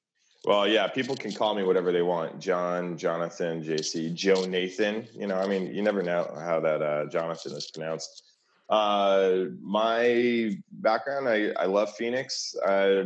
Well, 0.45 0.67
yeah, 0.67 0.87
people 0.87 1.15
can 1.15 1.33
call 1.33 1.55
me 1.55 1.63
whatever 1.63 1.91
they 1.91 2.01
want. 2.01 2.39
John, 2.39 2.97
Jonathan, 2.97 3.61
JC, 3.63 4.13
Joe, 4.13 4.45
Nathan. 4.45 5.07
You 5.13 5.27
know, 5.27 5.37
I 5.37 5.47
mean, 5.47 5.73
you 5.73 5.81
never 5.81 6.01
know 6.01 6.31
how 6.39 6.59
that 6.61 6.81
uh, 6.81 7.05
Jonathan 7.07 7.53
is 7.53 7.69
pronounced. 7.69 8.23
Uh, 8.69 9.45
my 9.61 10.57
background, 10.71 11.27
I, 11.27 11.51
I 11.57 11.65
love 11.65 11.93
Phoenix. 11.95 12.55
I 12.65 13.05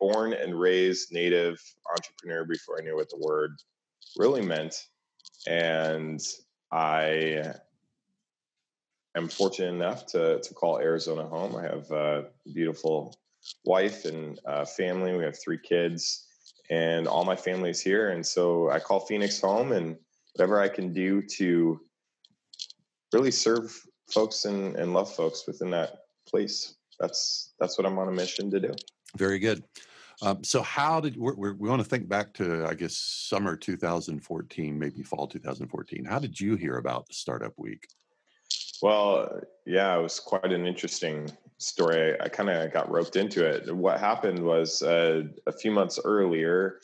born 0.00 0.32
and 0.32 0.58
raised 0.58 1.12
native 1.12 1.60
entrepreneur 1.90 2.44
before 2.44 2.78
I 2.80 2.82
knew 2.82 2.96
what 2.96 3.10
the 3.10 3.18
word 3.18 3.52
really 4.16 4.42
meant. 4.42 4.74
And 5.46 6.20
I 6.72 7.52
am 9.14 9.28
fortunate 9.28 9.74
enough 9.74 10.06
to 10.06 10.40
to 10.40 10.54
call 10.54 10.78
Arizona 10.78 11.24
home. 11.24 11.54
I 11.54 11.62
have 11.62 11.90
a 11.90 12.24
beautiful 12.52 13.14
wife 13.64 14.06
and 14.06 14.40
uh, 14.46 14.64
family. 14.64 15.16
We 15.16 15.24
have 15.24 15.38
three 15.38 15.58
kids, 15.58 16.26
and 16.70 17.06
all 17.06 17.24
my 17.24 17.36
family 17.36 17.70
is 17.70 17.80
here. 17.80 18.10
And 18.10 18.24
so 18.26 18.70
I 18.70 18.78
call 18.78 19.00
Phoenix 19.00 19.40
home, 19.40 19.72
and 19.72 19.96
whatever 20.34 20.60
I 20.60 20.68
can 20.68 20.92
do 20.94 21.22
to 21.36 21.80
really 23.12 23.30
serve 23.30 23.78
folks 24.10 24.46
and, 24.46 24.76
and 24.76 24.94
love 24.94 25.14
folks 25.14 25.46
within 25.46 25.70
that 25.70 26.04
place. 26.26 26.76
That's 26.98 27.52
that's 27.60 27.76
what 27.76 27.86
I'm 27.86 27.98
on 27.98 28.08
a 28.08 28.12
mission 28.12 28.50
to 28.50 28.60
do. 28.60 28.72
Very 29.16 29.38
good. 29.38 29.62
Um, 30.22 30.44
so 30.44 30.62
how 30.62 31.00
did 31.00 31.16
we're, 31.16 31.34
we're, 31.34 31.54
we 31.54 31.68
want 31.68 31.82
to 31.82 31.88
think 31.88 32.08
back 32.08 32.32
to 32.34 32.64
I 32.66 32.74
guess 32.74 32.96
summer 32.96 33.56
2014, 33.56 34.78
maybe 34.78 35.02
fall 35.02 35.26
2014. 35.26 36.04
How 36.04 36.20
did 36.20 36.38
you 36.38 36.54
hear 36.54 36.76
about 36.76 37.08
the 37.08 37.14
Startup 37.14 37.52
Week? 37.58 37.88
Well, 38.80 39.40
yeah, 39.66 39.96
it 39.96 40.02
was 40.02 40.20
quite 40.20 40.52
an 40.52 40.66
interesting 40.66 41.30
story. 41.58 42.14
I, 42.20 42.24
I 42.24 42.28
kind 42.28 42.50
of 42.50 42.72
got 42.72 42.90
roped 42.90 43.16
into 43.16 43.44
it. 43.44 43.74
What 43.74 43.98
happened 43.98 44.38
was 44.40 44.82
uh, 44.82 45.22
a 45.46 45.52
few 45.52 45.72
months 45.72 45.98
earlier, 46.04 46.80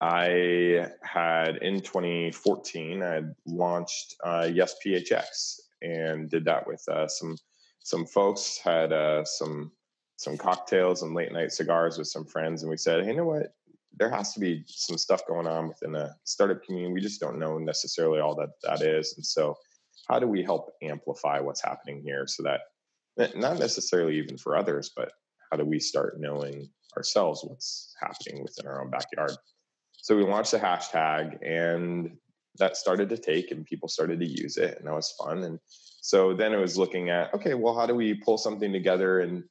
I 0.00 0.88
had 1.02 1.56
in 1.58 1.80
2014, 1.80 3.02
I 3.02 3.14
had 3.14 3.34
launched 3.46 4.16
uh, 4.24 4.48
Yes 4.52 4.74
PHX 4.84 5.60
and 5.82 6.30
did 6.30 6.44
that 6.46 6.66
with 6.66 6.82
uh, 6.88 7.08
some 7.08 7.36
some 7.82 8.04
folks. 8.06 8.58
Had 8.62 8.92
uh, 8.92 9.24
some 9.24 9.72
some 10.16 10.36
cocktails 10.36 11.02
and 11.02 11.14
late 11.14 11.32
night 11.32 11.52
cigars 11.52 11.98
with 11.98 12.08
some 12.08 12.24
friends, 12.24 12.62
and 12.62 12.70
we 12.70 12.76
said, 12.76 13.04
hey, 13.04 13.10
you 13.10 13.16
know 13.16 13.24
what? 13.24 13.54
there 13.98 14.10
has 14.10 14.32
to 14.34 14.40
be 14.40 14.62
some 14.66 14.98
stuff 14.98 15.26
going 15.26 15.46
on 15.46 15.68
within 15.68 15.92
the 15.92 16.14
startup 16.24 16.62
community. 16.62 16.92
We 16.92 17.00
just 17.00 17.20
don't 17.20 17.38
know 17.38 17.58
necessarily 17.58 18.20
all 18.20 18.34
that 18.36 18.50
that 18.62 18.82
is. 18.82 19.14
And 19.16 19.24
so, 19.24 19.56
how 20.08 20.18
do 20.18 20.26
we 20.26 20.42
help 20.42 20.72
amplify 20.82 21.40
what's 21.40 21.62
happening 21.62 22.02
here 22.02 22.26
so 22.26 22.42
that 22.42 22.60
eh, 23.18 23.28
not 23.34 23.58
necessarily 23.58 24.18
even 24.18 24.36
for 24.36 24.56
others, 24.56 24.92
but 24.94 25.12
how 25.50 25.56
do 25.56 25.64
we 25.64 25.80
start 25.80 26.20
knowing 26.20 26.68
ourselves 26.96 27.42
what's 27.42 27.94
happening 28.00 28.42
within 28.42 28.66
our 28.66 28.82
own 28.82 28.90
backyard? 28.90 29.32
So 29.96 30.16
we 30.16 30.24
launched 30.24 30.52
the 30.52 30.58
hashtag 30.58 31.38
and 31.42 32.16
that 32.58 32.76
started 32.76 33.08
to 33.08 33.18
take 33.18 33.50
and 33.50 33.66
people 33.66 33.88
started 33.88 34.20
to 34.20 34.26
use 34.26 34.56
it 34.56 34.78
and 34.78 34.86
that 34.86 34.94
was 34.94 35.14
fun. 35.18 35.42
And 35.42 35.58
so 36.00 36.32
then 36.34 36.52
it 36.52 36.58
was 36.58 36.78
looking 36.78 37.10
at, 37.10 37.34
okay, 37.34 37.54
well, 37.54 37.76
how 37.76 37.86
do 37.86 37.94
we 37.94 38.14
pull 38.14 38.38
something 38.38 38.72
together 38.72 39.20
and 39.20 39.42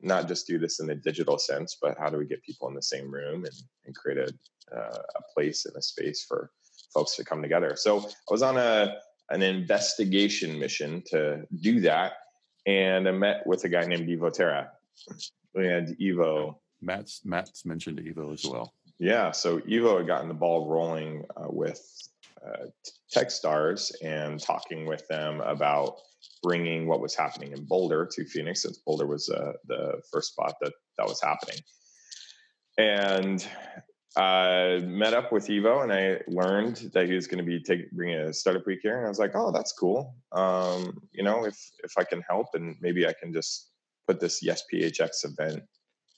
not 0.00 0.28
just 0.28 0.46
do 0.46 0.58
this 0.58 0.80
in 0.80 0.90
a 0.90 0.94
digital 0.94 1.38
sense, 1.38 1.76
but 1.80 1.96
how 1.98 2.08
do 2.08 2.18
we 2.18 2.26
get 2.26 2.42
people 2.42 2.68
in 2.68 2.74
the 2.74 2.82
same 2.82 3.10
room 3.10 3.44
and, 3.44 3.54
and 3.86 3.94
create 3.94 4.18
a, 4.18 4.76
uh, 4.76 4.98
a 5.16 5.22
place 5.34 5.66
and 5.66 5.76
a 5.76 5.82
space 5.82 6.24
for 6.26 6.50
folks 6.92 7.16
to 7.16 7.24
come 7.24 7.42
together? 7.42 7.74
So 7.76 8.00
I 8.00 8.30
was 8.30 8.42
on 8.42 8.56
a 8.56 8.96
an 9.30 9.42
investigation 9.42 10.56
mission 10.58 11.02
to 11.06 11.44
do 11.60 11.80
that, 11.80 12.12
and 12.66 13.08
I 13.08 13.12
met 13.12 13.46
with 13.46 13.64
a 13.64 13.68
guy 13.68 13.84
named 13.84 14.08
Evo 14.08 14.32
Terra. 14.32 14.70
And 15.54 15.96
Evo, 15.98 16.56
Matt's 16.80 17.22
Matt's 17.24 17.64
mentioned 17.64 17.98
Evo 17.98 18.32
as 18.32 18.44
well. 18.44 18.72
Yeah, 18.98 19.30
so 19.30 19.60
Evo 19.60 19.98
had 19.98 20.06
gotten 20.06 20.28
the 20.28 20.34
ball 20.34 20.68
rolling 20.68 21.24
uh, 21.36 21.48
with 21.48 21.82
uh, 22.46 22.66
TechStars 23.14 23.92
and 24.02 24.40
talking 24.40 24.86
with 24.86 25.06
them 25.08 25.40
about 25.40 25.96
bringing 26.42 26.86
what 26.86 27.00
was 27.00 27.14
happening 27.14 27.52
in 27.52 27.64
Boulder 27.64 28.08
to 28.12 28.24
Phoenix, 28.24 28.62
since 28.62 28.78
Boulder 28.78 29.06
was 29.06 29.28
uh, 29.28 29.52
the 29.66 30.00
first 30.12 30.32
spot 30.32 30.54
that 30.60 30.72
that 30.98 31.06
was 31.06 31.20
happening. 31.20 31.58
And 32.78 33.46
I 34.16 34.80
met 34.84 35.14
up 35.14 35.30
with 35.32 35.48
Evo, 35.48 35.82
and 35.82 35.92
I 35.92 36.20
learned 36.26 36.90
that 36.94 37.06
he 37.06 37.14
was 37.14 37.26
going 37.26 37.38
to 37.38 37.44
be 37.44 37.62
take, 37.62 37.90
bringing 37.92 38.18
a 38.18 38.32
startup 38.32 38.66
week 38.66 38.80
here, 38.82 38.96
and 38.96 39.06
I 39.06 39.08
was 39.08 39.18
like, 39.18 39.32
"Oh, 39.34 39.52
that's 39.52 39.72
cool. 39.72 40.14
Um, 40.32 40.98
you 41.12 41.22
know, 41.22 41.44
if 41.44 41.58
if 41.84 41.92
I 41.98 42.04
can 42.04 42.22
help, 42.28 42.48
and 42.54 42.76
maybe 42.80 43.06
I 43.06 43.12
can 43.12 43.32
just 43.32 43.70
put 44.06 44.20
this 44.20 44.42
Yes 44.42 44.62
PHX 44.72 45.24
event 45.24 45.62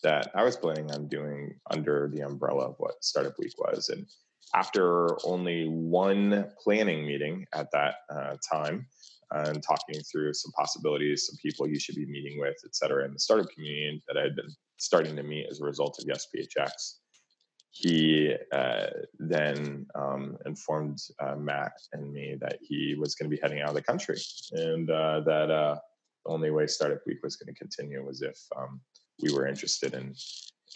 that 0.02 0.30
I 0.34 0.44
was 0.44 0.56
planning 0.56 0.90
on 0.92 1.08
doing 1.08 1.58
under 1.70 2.10
the 2.12 2.20
umbrella 2.20 2.68
of 2.68 2.76
what 2.78 3.02
Startup 3.02 3.34
Week 3.38 3.52
was. 3.58 3.88
And 3.88 4.06
after 4.54 5.16
only 5.26 5.66
one 5.66 6.50
planning 6.62 7.06
meeting 7.06 7.46
at 7.52 7.70
that 7.72 7.96
uh, 8.10 8.36
time, 8.52 8.86
and 9.30 9.62
talking 9.62 10.00
through 10.10 10.32
some 10.34 10.52
possibilities, 10.52 11.26
some 11.26 11.36
people 11.42 11.68
you 11.68 11.78
should 11.78 11.96
be 11.96 12.06
meeting 12.06 12.38
with, 12.38 12.56
et 12.64 12.74
cetera, 12.74 13.04
in 13.04 13.12
the 13.12 13.18
startup 13.18 13.50
community 13.50 14.02
that 14.08 14.16
I 14.16 14.22
had 14.22 14.36
been 14.36 14.50
starting 14.78 15.16
to 15.16 15.22
meet 15.22 15.46
as 15.50 15.60
a 15.60 15.64
result 15.64 15.98
of 15.98 16.06
Yes 16.08 16.26
PHX. 16.34 16.70
He 17.70 18.34
uh, 18.52 18.86
then 19.18 19.86
um, 19.94 20.36
informed 20.46 20.98
uh, 21.20 21.36
Matt 21.36 21.72
and 21.92 22.12
me 22.12 22.36
that 22.40 22.58
he 22.62 22.96
was 22.98 23.14
going 23.14 23.30
to 23.30 23.36
be 23.36 23.40
heading 23.40 23.60
out 23.60 23.68
of 23.68 23.74
the 23.74 23.82
country 23.82 24.18
and 24.52 24.90
uh, 24.90 25.20
that 25.20 25.50
uh, 25.50 25.76
the 26.24 26.32
only 26.32 26.50
way 26.50 26.66
Startup 26.66 27.00
Week 27.06 27.18
was 27.22 27.36
going 27.36 27.52
to 27.52 27.58
continue 27.58 28.04
was 28.04 28.22
if 28.22 28.38
um, 28.56 28.80
we 29.22 29.32
were 29.32 29.46
interested 29.46 29.94
in 29.94 30.14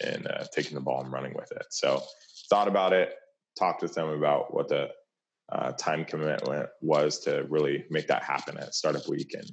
in 0.05 0.25
uh, 0.27 0.45
taking 0.53 0.75
the 0.75 0.81
ball 0.81 1.01
and 1.01 1.11
running 1.11 1.33
with 1.33 1.51
it. 1.51 1.65
So 1.69 2.01
thought 2.49 2.67
about 2.67 2.93
it, 2.93 3.13
talked 3.57 3.81
with 3.81 3.93
them 3.93 4.09
about 4.09 4.53
what 4.53 4.67
the 4.67 4.89
uh, 5.51 5.71
time 5.73 6.05
commitment 6.05 6.69
was 6.81 7.19
to 7.19 7.45
really 7.49 7.85
make 7.89 8.07
that 8.07 8.23
happen 8.23 8.57
at 8.57 8.73
Startup 8.73 9.07
Week, 9.07 9.33
and 9.33 9.49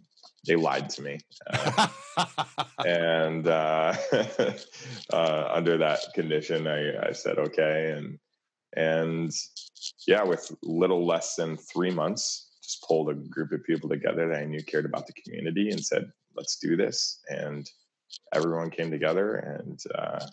they 0.47 0.57
lied 0.57 0.89
to 0.91 1.03
me. 1.03 1.19
Uh, 1.53 1.89
and 2.87 3.47
uh, 3.47 3.95
uh, 5.13 5.51
under 5.53 5.77
that 5.79 6.01
condition, 6.15 6.67
I, 6.67 7.09
I, 7.09 7.13
said 7.13 7.39
okay, 7.39 7.95
and 7.97 8.19
and 8.77 9.33
yeah, 10.07 10.23
with 10.23 10.51
little 10.63 11.05
less 11.07 11.35
than 11.35 11.57
three 11.57 11.91
months, 11.91 12.49
just 12.63 12.83
pulled 12.87 13.11
a 13.11 13.15
group 13.15 13.53
of 13.53 13.65
people 13.65 13.89
together 13.89 14.29
that 14.29 14.39
I 14.39 14.45
knew 14.45 14.63
cared 14.63 14.87
about 14.87 15.07
the 15.07 15.15
community, 15.25 15.71
and 15.71 15.85
said, 15.85 16.11
"Let's 16.37 16.57
do 16.59 16.77
this." 16.77 17.21
And 17.29 17.69
everyone 18.33 18.71
came 18.71 18.91
together, 18.91 19.35
and 19.37 19.79
uh, 19.95 20.25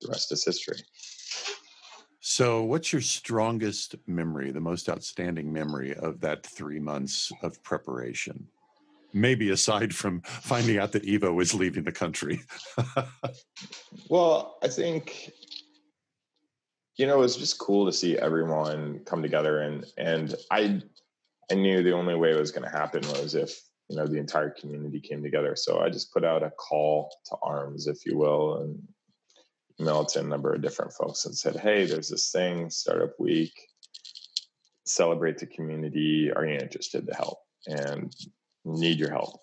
the 0.00 0.08
rest 0.08 0.32
is 0.32 0.44
history. 0.44 0.78
So, 2.32 2.62
what's 2.62 2.92
your 2.92 3.02
strongest 3.02 3.96
memory, 4.06 4.52
the 4.52 4.60
most 4.60 4.88
outstanding 4.88 5.52
memory 5.52 5.96
of 5.96 6.20
that 6.20 6.46
three 6.46 6.78
months 6.78 7.32
of 7.42 7.60
preparation? 7.64 8.46
Maybe 9.12 9.50
aside 9.50 9.92
from 9.92 10.20
finding 10.20 10.78
out 10.78 10.92
that 10.92 11.02
Evo 11.02 11.34
was 11.34 11.54
leaving 11.54 11.82
the 11.82 11.90
country. 11.90 12.42
well, 14.08 14.58
I 14.62 14.68
think 14.68 15.32
you 16.96 17.08
know 17.08 17.16
it 17.16 17.22
was 17.22 17.36
just 17.36 17.58
cool 17.58 17.84
to 17.86 17.92
see 17.92 18.16
everyone 18.16 19.00
come 19.06 19.22
together, 19.22 19.62
and 19.62 19.84
and 19.98 20.36
I 20.52 20.80
I 21.50 21.54
knew 21.56 21.82
the 21.82 21.94
only 21.94 22.14
way 22.14 22.30
it 22.30 22.38
was 22.38 22.52
going 22.52 22.62
to 22.62 22.78
happen 22.78 23.02
was 23.08 23.34
if 23.34 23.60
you 23.88 23.96
know 23.96 24.06
the 24.06 24.18
entire 24.18 24.50
community 24.50 25.00
came 25.00 25.20
together. 25.20 25.56
So 25.56 25.80
I 25.80 25.90
just 25.90 26.12
put 26.12 26.24
out 26.24 26.44
a 26.44 26.50
call 26.50 27.10
to 27.24 27.36
arms, 27.42 27.88
if 27.88 28.06
you 28.06 28.16
will, 28.16 28.58
and 28.58 28.80
emailed 29.80 30.12
to 30.12 30.20
a 30.20 30.22
number 30.22 30.52
of 30.52 30.62
different 30.62 30.92
folks 30.92 31.24
and 31.24 31.36
said, 31.36 31.56
"Hey, 31.56 31.86
there's 31.86 32.08
this 32.08 32.30
thing, 32.30 32.70
Startup 32.70 33.18
Week. 33.18 33.52
Celebrate 34.84 35.38
the 35.38 35.46
community. 35.46 36.30
Are 36.34 36.46
you 36.46 36.54
interested 36.54 37.06
to 37.06 37.14
help 37.14 37.38
and 37.66 38.14
need 38.64 38.98
your 38.98 39.10
help?" 39.10 39.40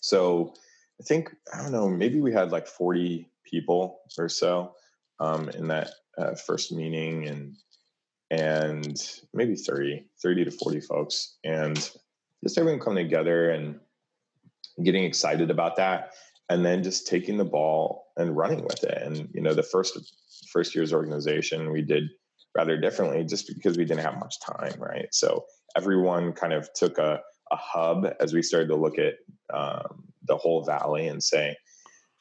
So 0.00 0.54
I 1.00 1.04
think 1.04 1.34
I 1.52 1.62
don't 1.62 1.72
know. 1.72 1.88
Maybe 1.88 2.20
we 2.20 2.32
had 2.32 2.52
like 2.52 2.66
40 2.66 3.30
people 3.44 4.00
or 4.18 4.28
so 4.28 4.74
um, 5.18 5.48
in 5.50 5.68
that 5.68 5.92
uh, 6.18 6.34
first 6.34 6.72
meeting, 6.72 7.28
and 7.28 7.56
and 8.30 9.20
maybe 9.34 9.56
30, 9.56 10.06
30 10.22 10.44
to 10.44 10.50
40 10.50 10.80
folks, 10.80 11.36
and 11.44 11.76
just 12.42 12.58
everyone 12.58 12.80
coming 12.80 13.04
together 13.04 13.50
and 13.50 13.80
getting 14.82 15.04
excited 15.04 15.50
about 15.50 15.76
that 15.76 16.12
and 16.48 16.64
then 16.64 16.82
just 16.82 17.06
taking 17.06 17.36
the 17.36 17.44
ball 17.44 17.99
and 18.16 18.36
running 18.36 18.62
with 18.62 18.82
it. 18.84 19.02
And 19.02 19.28
you 19.32 19.40
know, 19.40 19.54
the 19.54 19.62
first 19.62 19.98
first 20.52 20.74
year's 20.74 20.92
organization 20.92 21.72
we 21.72 21.82
did 21.82 22.04
rather 22.56 22.76
differently 22.76 23.24
just 23.24 23.46
because 23.54 23.78
we 23.78 23.84
didn't 23.84 24.04
have 24.04 24.18
much 24.18 24.34
time, 24.40 24.80
right? 24.80 25.06
So 25.12 25.44
everyone 25.76 26.32
kind 26.32 26.52
of 26.52 26.68
took 26.74 26.98
a, 26.98 27.20
a 27.52 27.56
hub 27.56 28.06
as 28.18 28.32
we 28.32 28.42
started 28.42 28.68
to 28.68 28.76
look 28.76 28.98
at 28.98 29.14
um, 29.54 30.04
the 30.26 30.36
whole 30.36 30.64
valley 30.64 31.06
and 31.06 31.22
say, 31.22 31.56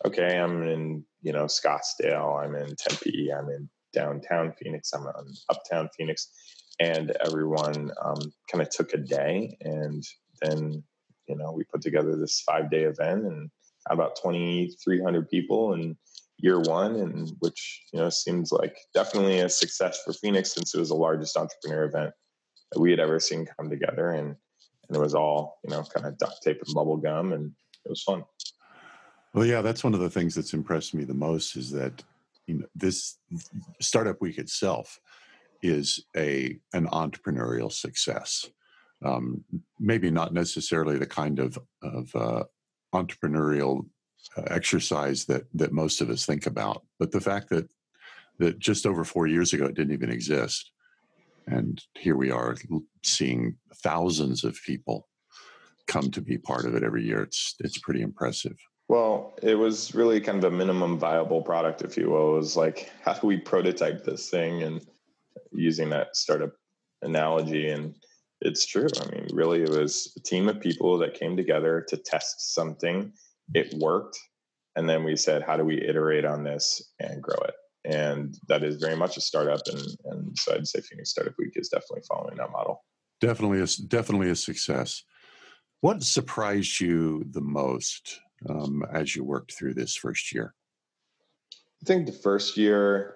okay, 0.06 0.38
I'm 0.38 0.64
in 0.64 1.04
you 1.22 1.34
know 1.34 1.46
Scottsdale, 1.46 2.44
I'm 2.44 2.56
in 2.56 2.76
Tempe, 2.78 3.30
I'm 3.32 3.50
in 3.50 3.70
downtown 3.94 4.54
Phoenix, 4.62 4.94
I'm 4.94 5.04
in 5.04 5.34
uptown 5.50 5.90
Phoenix, 5.98 6.30
and 6.80 7.12
everyone 7.26 7.92
um, 8.04 8.20
kind 8.52 8.62
of 8.62 8.70
took 8.70 8.94
a 8.94 8.98
day 8.98 9.58
and 9.62 10.04
then 10.42 10.84
you 11.28 11.36
know 11.36 11.52
we 11.52 11.64
put 11.66 11.82
together 11.82 12.16
this 12.16 12.42
five 12.46 12.70
day 12.72 12.84
event 12.84 13.26
and 13.26 13.50
about 13.90 14.16
2,300 14.22 15.30
people 15.30 15.74
in 15.74 15.98
year 16.38 16.60
one, 16.60 16.96
and 16.96 17.32
which 17.40 17.84
you 17.94 18.00
know 18.00 18.10
seems 18.10 18.52
like 18.52 18.76
definitely 18.94 19.40
a 19.40 19.50
success 19.50 20.02
for 20.04 20.14
Phoenix 20.14 20.54
since 20.54 20.74
it 20.74 20.80
was 20.80 20.90
the 20.90 20.96
largest 20.96 21.38
entrepreneur 21.38 21.84
event 21.86 22.14
that 22.72 22.80
we 22.80 22.92
had 22.92 23.00
ever 23.00 23.20
seen 23.20 23.48
come 23.58 23.70
together, 23.70 24.12
and 24.12 24.36
and 24.88 24.98
it 24.98 25.00
was 25.00 25.16
all 25.16 25.60
you 25.64 25.72
know 25.72 25.84
kind 25.84 26.06
of 26.06 26.18
duct 26.18 26.42
tape 26.44 26.62
and 26.66 26.74
bubble 26.74 26.98
gum, 26.98 27.34
and 27.34 27.52
it 27.86 27.90
was 27.90 28.04
fun. 28.04 28.24
Well, 29.34 29.46
yeah, 29.46 29.62
that's 29.62 29.84
one 29.84 29.94
of 29.94 30.00
the 30.00 30.10
things 30.10 30.34
that's 30.34 30.54
impressed 30.54 30.94
me 30.94 31.04
the 31.04 31.14
most 31.14 31.56
is 31.56 31.72
that 31.72 32.04
you 32.48 32.56
know 32.56 32.66
this 32.76 33.18
startup 33.80 34.22
week 34.22 34.38
itself 34.38 35.00
is 35.62 36.06
a 36.16 36.58
an 36.74 36.88
entrepreneurial 36.88 37.72
success. 37.72 38.50
Um, 39.04 39.46
maybe 39.80 40.12
not 40.12 40.34
necessarily 40.34 40.98
the 40.98 41.06
kind 41.06 41.40
of 41.40 41.58
of 41.82 42.16
uh, 42.16 42.44
entrepreneurial 42.94 43.86
uh, 44.38 44.44
exercise 44.48 45.26
that 45.26 45.44
that 45.54 45.72
most 45.72 46.02
of 46.02 46.10
us 46.10 46.26
think 46.26 46.46
about. 46.46 46.84
But 47.00 47.12
the 47.12 47.22
fact 47.22 47.50
that 47.50 47.70
that 48.38 48.60
just 48.60 48.86
over 48.86 49.04
four 49.04 49.28
years 49.28 49.54
ago 49.54 49.66
it 49.66 49.76
didn't 49.76 49.94
even 49.94 50.12
exist, 50.12 50.72
and 51.48 51.82
here 51.98 52.16
we 52.16 52.32
are 52.32 52.56
seeing 53.04 53.56
thousands 53.84 54.44
of 54.44 54.60
people 54.66 55.08
come 55.88 56.12
to 56.12 56.22
be 56.22 56.38
part 56.38 56.66
of 56.66 56.76
it 56.76 56.84
every 56.84 57.04
year. 57.04 57.22
It's 57.24 57.56
it's 57.60 57.80
pretty 57.80 58.02
impressive. 58.02 58.58
Well, 58.88 59.36
it 59.44 59.54
was 59.54 59.94
really 59.94 60.20
kind 60.20 60.44
of 60.44 60.52
a 60.52 60.56
minimum 60.56 60.98
viable 60.98 61.44
product, 61.44 61.84
if 61.84 61.96
you 61.96 62.10
will. 62.10 62.34
It 62.34 62.38
was 62.38 62.58
like, 62.58 62.92
how 63.04 63.14
do 63.14 63.28
we 63.28 63.38
prototype 63.38 64.04
this 64.04 64.32
thing? 64.32 64.64
And 64.64 64.82
using 65.52 65.92
that 65.92 66.16
startup 66.16 66.54
analogy, 67.04 67.70
and 67.70 67.94
it's 68.42 68.66
true. 68.66 68.88
I 69.02 69.12
mean, 69.12 69.28
really, 69.34 69.62
it 69.64 69.70
was 69.70 70.14
a 70.18 70.22
team 70.22 70.48
of 70.48 70.60
people 70.60 70.98
that 71.00 71.20
came 71.20 71.36
together 71.36 71.86
to 71.90 71.98
test 71.98 72.54
something. 72.54 73.12
It 73.54 73.74
worked. 73.78 74.18
And 74.76 74.88
then 74.88 75.04
we 75.04 75.16
said, 75.16 75.44
how 75.44 75.58
do 75.58 75.66
we 75.66 75.82
iterate 75.82 76.26
on 76.26 76.44
this 76.44 76.94
and 77.00 77.22
grow 77.22 77.40
it? 77.44 77.56
And 77.86 78.38
that 78.48 78.64
is 78.64 78.78
very 78.78 78.96
much 78.96 79.18
a 79.18 79.22
startup. 79.22 79.62
And, 79.68 79.82
and 80.06 80.38
so 80.38 80.54
I'd 80.54 80.68
say 80.68 80.82
Phoenix 80.82 81.10
Startup 81.10 81.34
Week 81.38 81.54
is 81.56 81.70
definitely 81.70 82.04
following 82.08 82.38
that 82.38 82.52
model. 82.52 82.84
Definitely 83.20 83.62
a, 83.62 83.68
definitely 83.88 84.30
a 84.30 84.36
success. 84.36 85.04
What 85.82 86.04
surprised 86.04 86.80
you 86.80 87.26
the 87.32 87.42
most 87.42 88.20
um, 88.50 88.84
as 88.94 89.16
you 89.16 89.24
worked 89.24 89.54
through 89.54 89.74
this 89.74 89.96
first 89.96 90.34
year? 90.34 90.54
I 91.82 91.86
think 91.86 92.06
the 92.06 92.12
first 92.12 92.58
year 92.58 93.16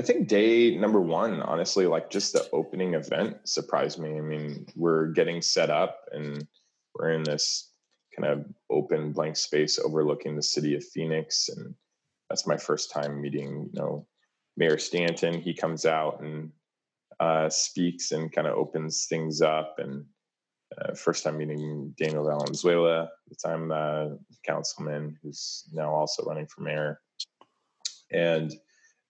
I 0.00 0.02
think 0.02 0.28
day 0.28 0.74
number 0.78 0.98
one, 0.98 1.42
honestly, 1.42 1.86
like 1.86 2.08
just 2.08 2.32
the 2.32 2.48
opening 2.54 2.94
event 2.94 3.36
surprised 3.46 3.98
me. 3.98 4.16
I 4.16 4.22
mean, 4.22 4.64
we're 4.74 5.08
getting 5.08 5.42
set 5.42 5.68
up 5.68 5.98
and 6.10 6.48
we're 6.94 7.10
in 7.10 7.22
this 7.22 7.70
kind 8.18 8.32
of 8.32 8.46
open 8.70 9.12
blank 9.12 9.36
space 9.36 9.78
overlooking 9.78 10.36
the 10.36 10.42
city 10.42 10.74
of 10.74 10.82
Phoenix. 10.82 11.50
And 11.50 11.74
that's 12.30 12.46
my 12.46 12.56
first 12.56 12.90
time 12.90 13.20
meeting, 13.20 13.68
you 13.74 13.78
know, 13.78 14.06
Mayor 14.56 14.78
Stanton. 14.78 15.38
He 15.38 15.52
comes 15.52 15.84
out 15.84 16.22
and 16.22 16.50
uh, 17.20 17.50
speaks 17.50 18.12
and 18.12 18.32
kind 18.32 18.46
of 18.46 18.54
opens 18.54 19.04
things 19.04 19.42
up. 19.42 19.74
And 19.76 20.06
uh, 20.78 20.94
first 20.94 21.24
time 21.24 21.36
meeting 21.36 21.94
Daniel 21.98 22.24
Valenzuela, 22.24 23.10
the 23.28 23.36
time 23.36 23.70
uh, 23.70 24.16
councilman 24.46 25.18
who's 25.22 25.68
now 25.74 25.92
also 25.92 26.24
running 26.24 26.46
for 26.46 26.62
mayor. 26.62 27.02
And 28.10 28.54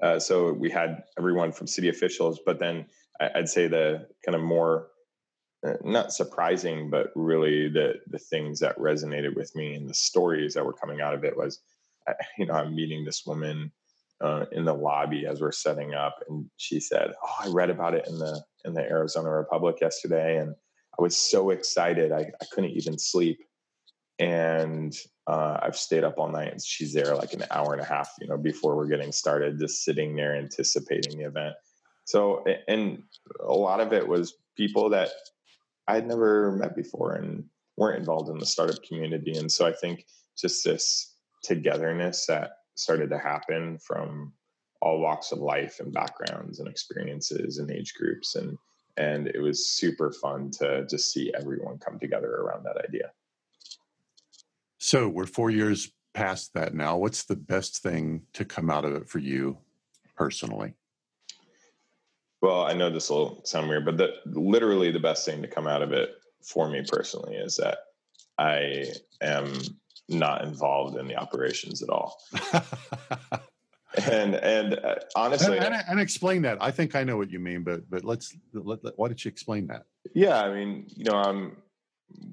uh, 0.03 0.19
so 0.19 0.53
we 0.53 0.71
had 0.71 1.03
everyone 1.19 1.53
from 1.53 1.67
city 1.67 1.89
officials, 1.89 2.41
but 2.45 2.59
then 2.59 2.87
I'd 3.21 3.49
say 3.49 3.67
the 3.69 4.07
kind 4.25 4.35
of 4.35 4.43
more 4.43 4.89
uh, 5.67 5.75
not 5.85 6.13
surprising, 6.13 6.89
but 6.89 7.13
really 7.15 7.69
the 7.69 7.95
the 8.07 8.19
things 8.19 8.61
that 8.61 8.79
resonated 8.79 9.37
with 9.37 9.55
me 9.55 9.75
and 9.75 9.89
the 9.89 9.95
stories 9.95 10.55
that 10.55 10.65
were 10.65 10.73
coming 10.73 11.03
out 11.03 11.15
of 11.15 11.25
it 11.25 11.37
was, 11.37 11.61
you 12.39 12.47
know, 12.47 12.55
I'm 12.55 12.75
meeting 12.75 13.05
this 13.05 13.27
woman 13.27 13.71
uh, 14.23 14.47
in 14.53 14.65
the 14.65 14.75
lobby 14.75 15.27
as 15.27 15.41
we're 15.41 15.53
setting 15.53 15.95
up, 15.95 16.17
and 16.29 16.47
she 16.57 16.81
said, 16.81 17.13
"Oh, 17.23 17.35
I 17.41 17.49
read 17.49 17.69
about 17.69 17.95
it 17.95 18.07
in 18.09 18.19
the 18.19 18.43
in 18.65 18.73
the 18.73 18.83
Arizona 18.83 19.31
Republic 19.31 19.77
yesterday, 19.83 20.39
and 20.39 20.55
I 20.99 21.03
was 21.03 21.17
so 21.17 21.51
excited 21.51 22.11
I, 22.11 22.31
I 22.41 22.45
couldn't 22.53 22.71
even 22.71 22.99
sleep." 22.99 23.41
And 24.19 24.95
uh, 25.31 25.61
I've 25.63 25.77
stayed 25.77 26.03
up 26.03 26.19
all 26.19 26.29
night, 26.29 26.51
and 26.51 26.61
she's 26.61 26.93
there 26.93 27.15
like 27.15 27.35
an 27.35 27.45
hour 27.53 27.73
and 27.73 27.81
a 27.81 27.85
half, 27.85 28.11
you 28.21 28.27
know, 28.27 28.37
before 28.37 28.75
we're 28.75 28.89
getting 28.89 29.13
started, 29.13 29.61
just 29.61 29.85
sitting 29.85 30.17
there 30.17 30.35
anticipating 30.35 31.17
the 31.17 31.27
event. 31.27 31.55
So, 32.05 32.45
and 32.67 33.05
a 33.41 33.53
lot 33.53 33.79
of 33.79 33.93
it 33.93 34.09
was 34.09 34.35
people 34.57 34.91
that 34.91 35.11
I'd 35.87 36.09
never 36.09 36.51
met 36.51 36.75
before 36.75 37.13
and 37.13 37.45
weren't 37.77 38.01
involved 38.01 38.29
in 38.29 38.39
the 38.39 38.47
startup 38.47 38.83
community. 38.83 39.39
And 39.39 39.53
so 39.53 39.65
I 39.65 39.73
think 39.73 40.05
just 40.37 40.65
this 40.65 41.15
togetherness 41.45 42.27
that 42.27 42.51
started 42.75 43.11
to 43.11 43.19
happen 43.19 43.79
from 43.79 44.33
all 44.83 44.99
walks 44.99 45.31
of 45.31 45.39
life 45.39 45.79
and 45.79 45.93
backgrounds 45.93 46.59
and 46.59 46.67
experiences 46.67 47.59
and 47.59 47.71
age 47.71 47.95
groups 47.95 48.35
and 48.35 48.59
and 48.97 49.29
it 49.29 49.41
was 49.41 49.71
super 49.71 50.11
fun 50.11 50.51
to 50.51 50.85
just 50.87 51.13
see 51.13 51.33
everyone 51.39 51.79
come 51.79 51.99
together 51.99 52.35
around 52.37 52.65
that 52.65 52.83
idea 52.89 53.13
so 54.81 55.09
we're 55.09 55.27
four 55.27 55.51
years 55.51 55.93
past 56.15 56.55
that 56.55 56.75
now. 56.75 56.97
What's 56.97 57.25
the 57.25 57.37
best 57.37 57.83
thing 57.83 58.23
to 58.33 58.45
come 58.45 58.71
out 58.71 58.85
of 58.85 58.95
it 58.97 59.09
for 59.09 59.19
you 59.19 59.59
personally? 60.17 60.75
Well 62.43 62.63
i 62.63 62.73
know 62.73 62.89
this 62.89 63.11
will 63.11 63.43
sound 63.45 63.69
weird 63.69 63.85
but 63.85 63.99
the, 63.99 64.15
literally 64.25 64.91
the 64.91 64.99
best 64.99 65.27
thing 65.27 65.43
to 65.43 65.49
come 65.49 65.67
out 65.67 65.83
of 65.83 65.93
it 65.93 66.11
for 66.43 66.71
me 66.71 66.83
personally 66.89 67.37
is 67.37 67.57
that 67.57 67.79
i 68.39 68.87
am 69.21 69.53
not 70.09 70.43
involved 70.43 70.97
in 70.97 71.07
the 71.07 71.17
operations 71.17 71.83
at 71.83 71.89
all. 71.89 72.19
And 74.07 74.37
and 74.37 74.75
uh, 74.75 74.95
honestly 75.17 75.59
and, 75.59 75.75
and, 75.75 75.85
and, 75.89 76.01
explain 76.01 76.43
that. 76.43 76.59
I 76.61 76.71
think 76.71 76.95
i 76.95 77.03
know 77.03 77.17
what 77.17 77.29
you 77.29 77.41
mean 77.41 77.65
but 77.65 77.91
but 77.91 78.05
let's 78.05 78.37
let, 78.53 78.85
let, 78.85 78.97
why 78.97 79.09
don't 79.09 79.25
you 79.25 79.29
explain 79.29 79.67
that? 79.67 79.83
Yeah 80.15 80.41
i 80.41 80.55
mean 80.55 80.87
you 80.95 81.05
know 81.05 81.17
i'm 81.17 81.57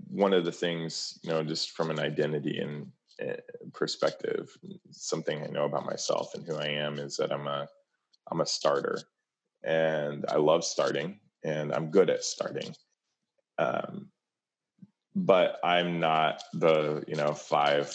one 0.10 0.34
of 0.34 0.46
the 0.46 0.52
things 0.52 1.20
you 1.22 1.30
know 1.30 1.44
just 1.44 1.72
from 1.72 1.90
an 1.90 2.00
identity 2.00 2.60
and 2.60 2.88
uh, 3.22 3.36
perspective 3.74 4.56
something 4.92 5.44
i 5.44 5.48
know 5.48 5.66
about 5.66 5.86
myself 5.86 6.34
and 6.36 6.46
who 6.46 6.56
i 6.56 6.68
am 6.68 7.00
is 7.00 7.18
that 7.18 7.32
i'm 7.32 7.48
a 7.48 7.68
i'm 8.32 8.42
a 8.42 8.46
starter 8.46 9.00
and 9.64 10.26
i 10.30 10.36
love 10.36 10.64
starting 10.64 11.20
and 11.44 11.74
i'm 11.74 11.92
good 11.92 12.10
at 12.10 12.24
starting 12.24 12.74
um, 13.60 14.08
but 15.16 15.60
i'm 15.64 16.00
not 16.00 16.44
the 16.54 17.04
you 17.08 17.16
know 17.16 17.34
five 17.34 17.92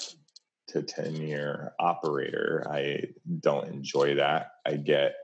to 0.72 0.82
10 0.82 1.16
year 1.16 1.72
operator. 1.78 2.66
I 2.70 3.04
don't 3.40 3.68
enjoy 3.68 4.14
that. 4.16 4.52
I 4.66 4.76
get 4.76 5.14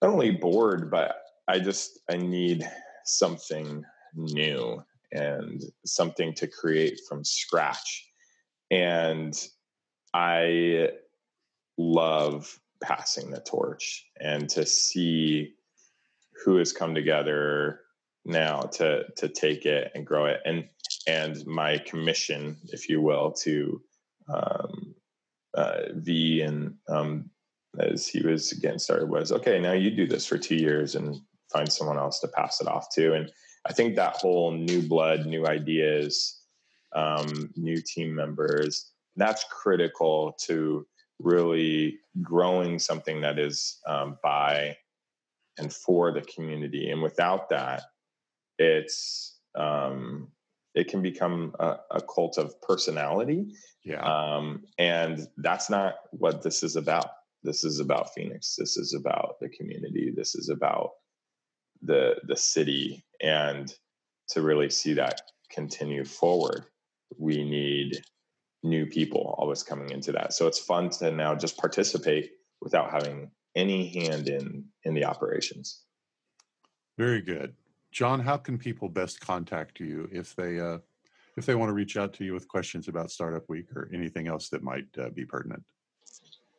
not 0.00 0.12
only 0.12 0.30
bored, 0.30 0.90
but 0.90 1.16
I 1.48 1.58
just, 1.58 1.98
I 2.08 2.16
need 2.16 2.68
something 3.04 3.84
new 4.14 4.82
and 5.12 5.62
something 5.84 6.34
to 6.34 6.46
create 6.46 7.00
from 7.08 7.24
scratch. 7.24 8.06
And 8.70 9.34
I 10.14 10.90
love 11.76 12.58
passing 12.82 13.30
the 13.30 13.40
torch 13.40 14.06
and 14.20 14.48
to 14.50 14.66
see 14.66 15.54
who 16.44 16.56
has 16.56 16.72
come 16.72 16.94
together 16.94 17.80
now 18.24 18.60
to 18.60 19.04
to 19.16 19.28
take 19.28 19.64
it 19.64 19.90
and 19.94 20.06
grow 20.06 20.26
it 20.26 20.40
and 20.44 20.68
and 21.06 21.44
my 21.46 21.78
commission 21.78 22.56
if 22.72 22.88
you 22.88 23.00
will 23.00 23.32
to 23.32 23.80
um, 24.32 24.94
uh, 25.54 25.80
V 25.94 26.42
and 26.42 26.74
um, 26.88 27.30
as 27.78 28.06
he 28.06 28.20
was 28.20 28.52
getting 28.54 28.78
started 28.78 29.08
was 29.08 29.32
okay. 29.32 29.58
Now 29.58 29.72
you 29.72 29.90
do 29.90 30.06
this 30.06 30.26
for 30.26 30.38
two 30.38 30.56
years 30.56 30.94
and 30.94 31.16
find 31.52 31.70
someone 31.70 31.98
else 31.98 32.20
to 32.20 32.28
pass 32.28 32.60
it 32.60 32.68
off 32.68 32.88
to. 32.94 33.14
And 33.14 33.30
I 33.68 33.72
think 33.72 33.96
that 33.96 34.16
whole 34.16 34.52
new 34.52 34.80
blood, 34.80 35.26
new 35.26 35.46
ideas, 35.46 36.40
um, 36.94 37.50
new 37.56 37.82
team 37.82 38.14
members, 38.14 38.92
that's 39.16 39.44
critical 39.50 40.36
to 40.46 40.86
really 41.18 41.98
growing 42.22 42.78
something 42.78 43.20
that 43.20 43.38
is 43.38 43.78
um, 43.86 44.16
by 44.22 44.76
and 45.58 45.72
for 45.72 46.12
the 46.12 46.22
community. 46.22 46.90
And 46.90 47.02
without 47.02 47.50
that, 47.50 47.82
it's 48.58 49.38
um, 49.54 50.28
it 50.74 50.88
can 50.88 51.02
become 51.02 51.54
a, 51.58 51.76
a 51.90 52.00
cult 52.00 52.38
of 52.38 52.60
personality. 52.62 53.52
Yeah. 53.84 54.00
Um, 54.02 54.62
and 54.78 55.26
that's 55.38 55.68
not 55.68 55.94
what 56.12 56.42
this 56.42 56.62
is 56.62 56.76
about. 56.76 57.10
This 57.42 57.64
is 57.64 57.80
about 57.80 58.14
Phoenix. 58.14 58.54
This 58.56 58.76
is 58.76 58.94
about 58.94 59.36
the 59.40 59.48
community. 59.48 60.12
This 60.14 60.34
is 60.34 60.48
about 60.48 60.90
the 61.82 62.16
the 62.24 62.36
city. 62.36 63.04
And 63.20 63.72
to 64.28 64.42
really 64.42 64.70
see 64.70 64.92
that 64.94 65.22
continue 65.50 66.04
forward, 66.04 66.64
we 67.16 67.42
need 67.42 68.00
new 68.62 68.86
people 68.86 69.34
always 69.38 69.62
coming 69.62 69.90
into 69.90 70.12
that. 70.12 70.32
So 70.32 70.46
it's 70.46 70.58
fun 70.58 70.90
to 70.90 71.10
now 71.10 71.34
just 71.34 71.56
participate 71.56 72.32
without 72.60 72.90
having 72.90 73.30
any 73.56 73.88
hand 73.88 74.28
in 74.28 74.64
in 74.84 74.94
the 74.94 75.04
operations. 75.04 75.82
Very 76.96 77.20
good. 77.20 77.54
John, 77.92 78.20
how 78.20 78.36
can 78.36 78.58
people 78.58 78.88
best 78.88 79.20
contact 79.20 79.80
you 79.80 80.08
if 80.12 80.34
they 80.36 80.60
uh, 80.60 80.78
if 81.36 81.46
they 81.46 81.54
want 81.54 81.70
to 81.70 81.74
reach 81.74 81.96
out 81.96 82.12
to 82.14 82.24
you 82.24 82.34
with 82.34 82.48
questions 82.48 82.88
about 82.88 83.10
Startup 83.10 83.48
Week 83.48 83.70
or 83.74 83.88
anything 83.94 84.26
else 84.26 84.48
that 84.50 84.62
might 84.62 84.86
uh, 84.98 85.08
be 85.10 85.24
pertinent? 85.24 85.62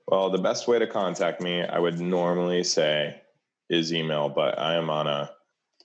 Well, 0.07 0.29
the 0.31 0.39
best 0.39 0.67
way 0.67 0.79
to 0.79 0.87
contact 0.87 1.39
me, 1.39 1.61
I 1.61 1.77
would 1.77 1.99
normally 1.99 2.63
say, 2.63 3.21
is 3.69 3.93
email, 3.93 4.29
but 4.29 4.59
I 4.59 4.75
am 4.75 4.89
on 4.89 5.07
a 5.07 5.31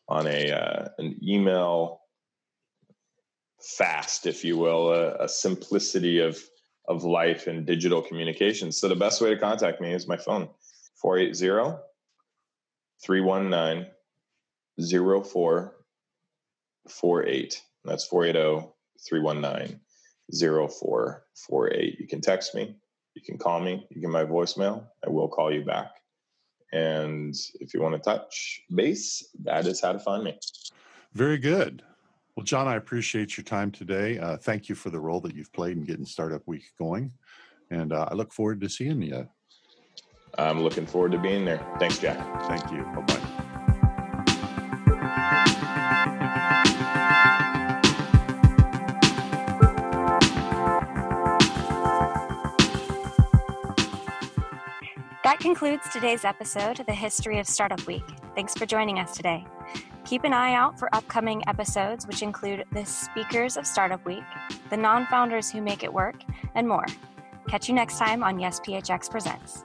on 0.08 0.26
a 0.26 0.50
uh, 0.50 0.88
an 0.98 1.20
email 1.22 2.00
fast, 3.60 4.26
if 4.26 4.44
you 4.44 4.58
will, 4.58 4.92
a, 4.92 5.24
a 5.24 5.28
simplicity 5.28 6.18
of 6.20 6.38
of 6.86 7.04
life 7.04 7.46
and 7.46 7.64
digital 7.66 8.02
communication. 8.02 8.72
So 8.72 8.88
the 8.88 8.96
best 8.96 9.22
way 9.22 9.30
to 9.30 9.38
contact 9.38 9.80
me 9.80 9.92
is 9.92 10.06
my 10.06 10.18
phone, 10.18 10.50
480 11.00 11.78
319 13.04 13.90
0448. 14.78 17.62
That's 17.84 18.06
480 18.06 18.68
319 19.08 19.80
0448. 20.32 22.00
You 22.00 22.06
can 22.06 22.20
text 22.20 22.54
me, 22.54 22.76
you 23.14 23.22
can 23.22 23.38
call 23.38 23.60
me, 23.60 23.86
you 23.90 24.00
can 24.00 24.10
my 24.10 24.24
voicemail. 24.24 24.86
I 25.06 25.10
will 25.10 25.28
call 25.28 25.52
you 25.52 25.64
back. 25.64 25.90
And 26.74 27.36
if 27.60 27.72
you 27.72 27.80
want 27.80 27.94
to 27.94 28.00
touch 28.00 28.62
base, 28.74 29.28
that 29.44 29.66
is 29.66 29.80
how 29.80 29.92
to 29.92 29.98
find 29.98 30.24
me. 30.24 30.36
Very 31.12 31.38
good. 31.38 31.82
Well, 32.34 32.42
John, 32.42 32.66
I 32.66 32.74
appreciate 32.74 33.36
your 33.36 33.44
time 33.44 33.70
today. 33.70 34.18
Uh, 34.18 34.36
thank 34.36 34.68
you 34.68 34.74
for 34.74 34.90
the 34.90 34.98
role 34.98 35.20
that 35.20 35.36
you've 35.36 35.52
played 35.52 35.76
in 35.76 35.84
getting 35.84 36.04
Startup 36.04 36.42
Week 36.46 36.64
going. 36.76 37.12
And 37.70 37.92
uh, 37.92 38.08
I 38.10 38.14
look 38.14 38.32
forward 38.32 38.60
to 38.60 38.68
seeing 38.68 39.00
you. 39.02 39.28
I'm 40.36 40.64
looking 40.64 40.84
forward 40.84 41.12
to 41.12 41.18
being 41.18 41.44
there. 41.44 41.64
Thanks, 41.78 41.98
Jack. 41.98 42.18
Thank 42.48 42.72
you. 42.72 42.82
Bye 42.82 43.02
bye. 43.02 43.43
Concludes 55.54 55.88
today's 55.92 56.24
episode 56.24 56.80
of 56.80 56.86
the 56.86 56.92
History 56.92 57.38
of 57.38 57.46
Startup 57.46 57.80
Week. 57.86 58.02
Thanks 58.34 58.54
for 58.54 58.66
joining 58.66 58.98
us 58.98 59.16
today. 59.16 59.46
Keep 60.04 60.24
an 60.24 60.32
eye 60.32 60.52
out 60.52 60.80
for 60.80 60.92
upcoming 60.92 61.44
episodes, 61.46 62.08
which 62.08 62.22
include 62.22 62.64
the 62.72 62.84
speakers 62.84 63.56
of 63.56 63.64
Startup 63.64 64.04
Week, 64.04 64.24
the 64.70 64.76
non 64.76 65.06
founders 65.06 65.52
who 65.52 65.62
make 65.62 65.84
it 65.84 65.92
work, 65.94 66.16
and 66.56 66.66
more. 66.66 66.86
Catch 67.46 67.68
you 67.68 67.74
next 67.76 67.98
time 67.98 68.24
on 68.24 68.40
Yes 68.40 68.58
PHX 68.58 69.08
Presents. 69.08 69.64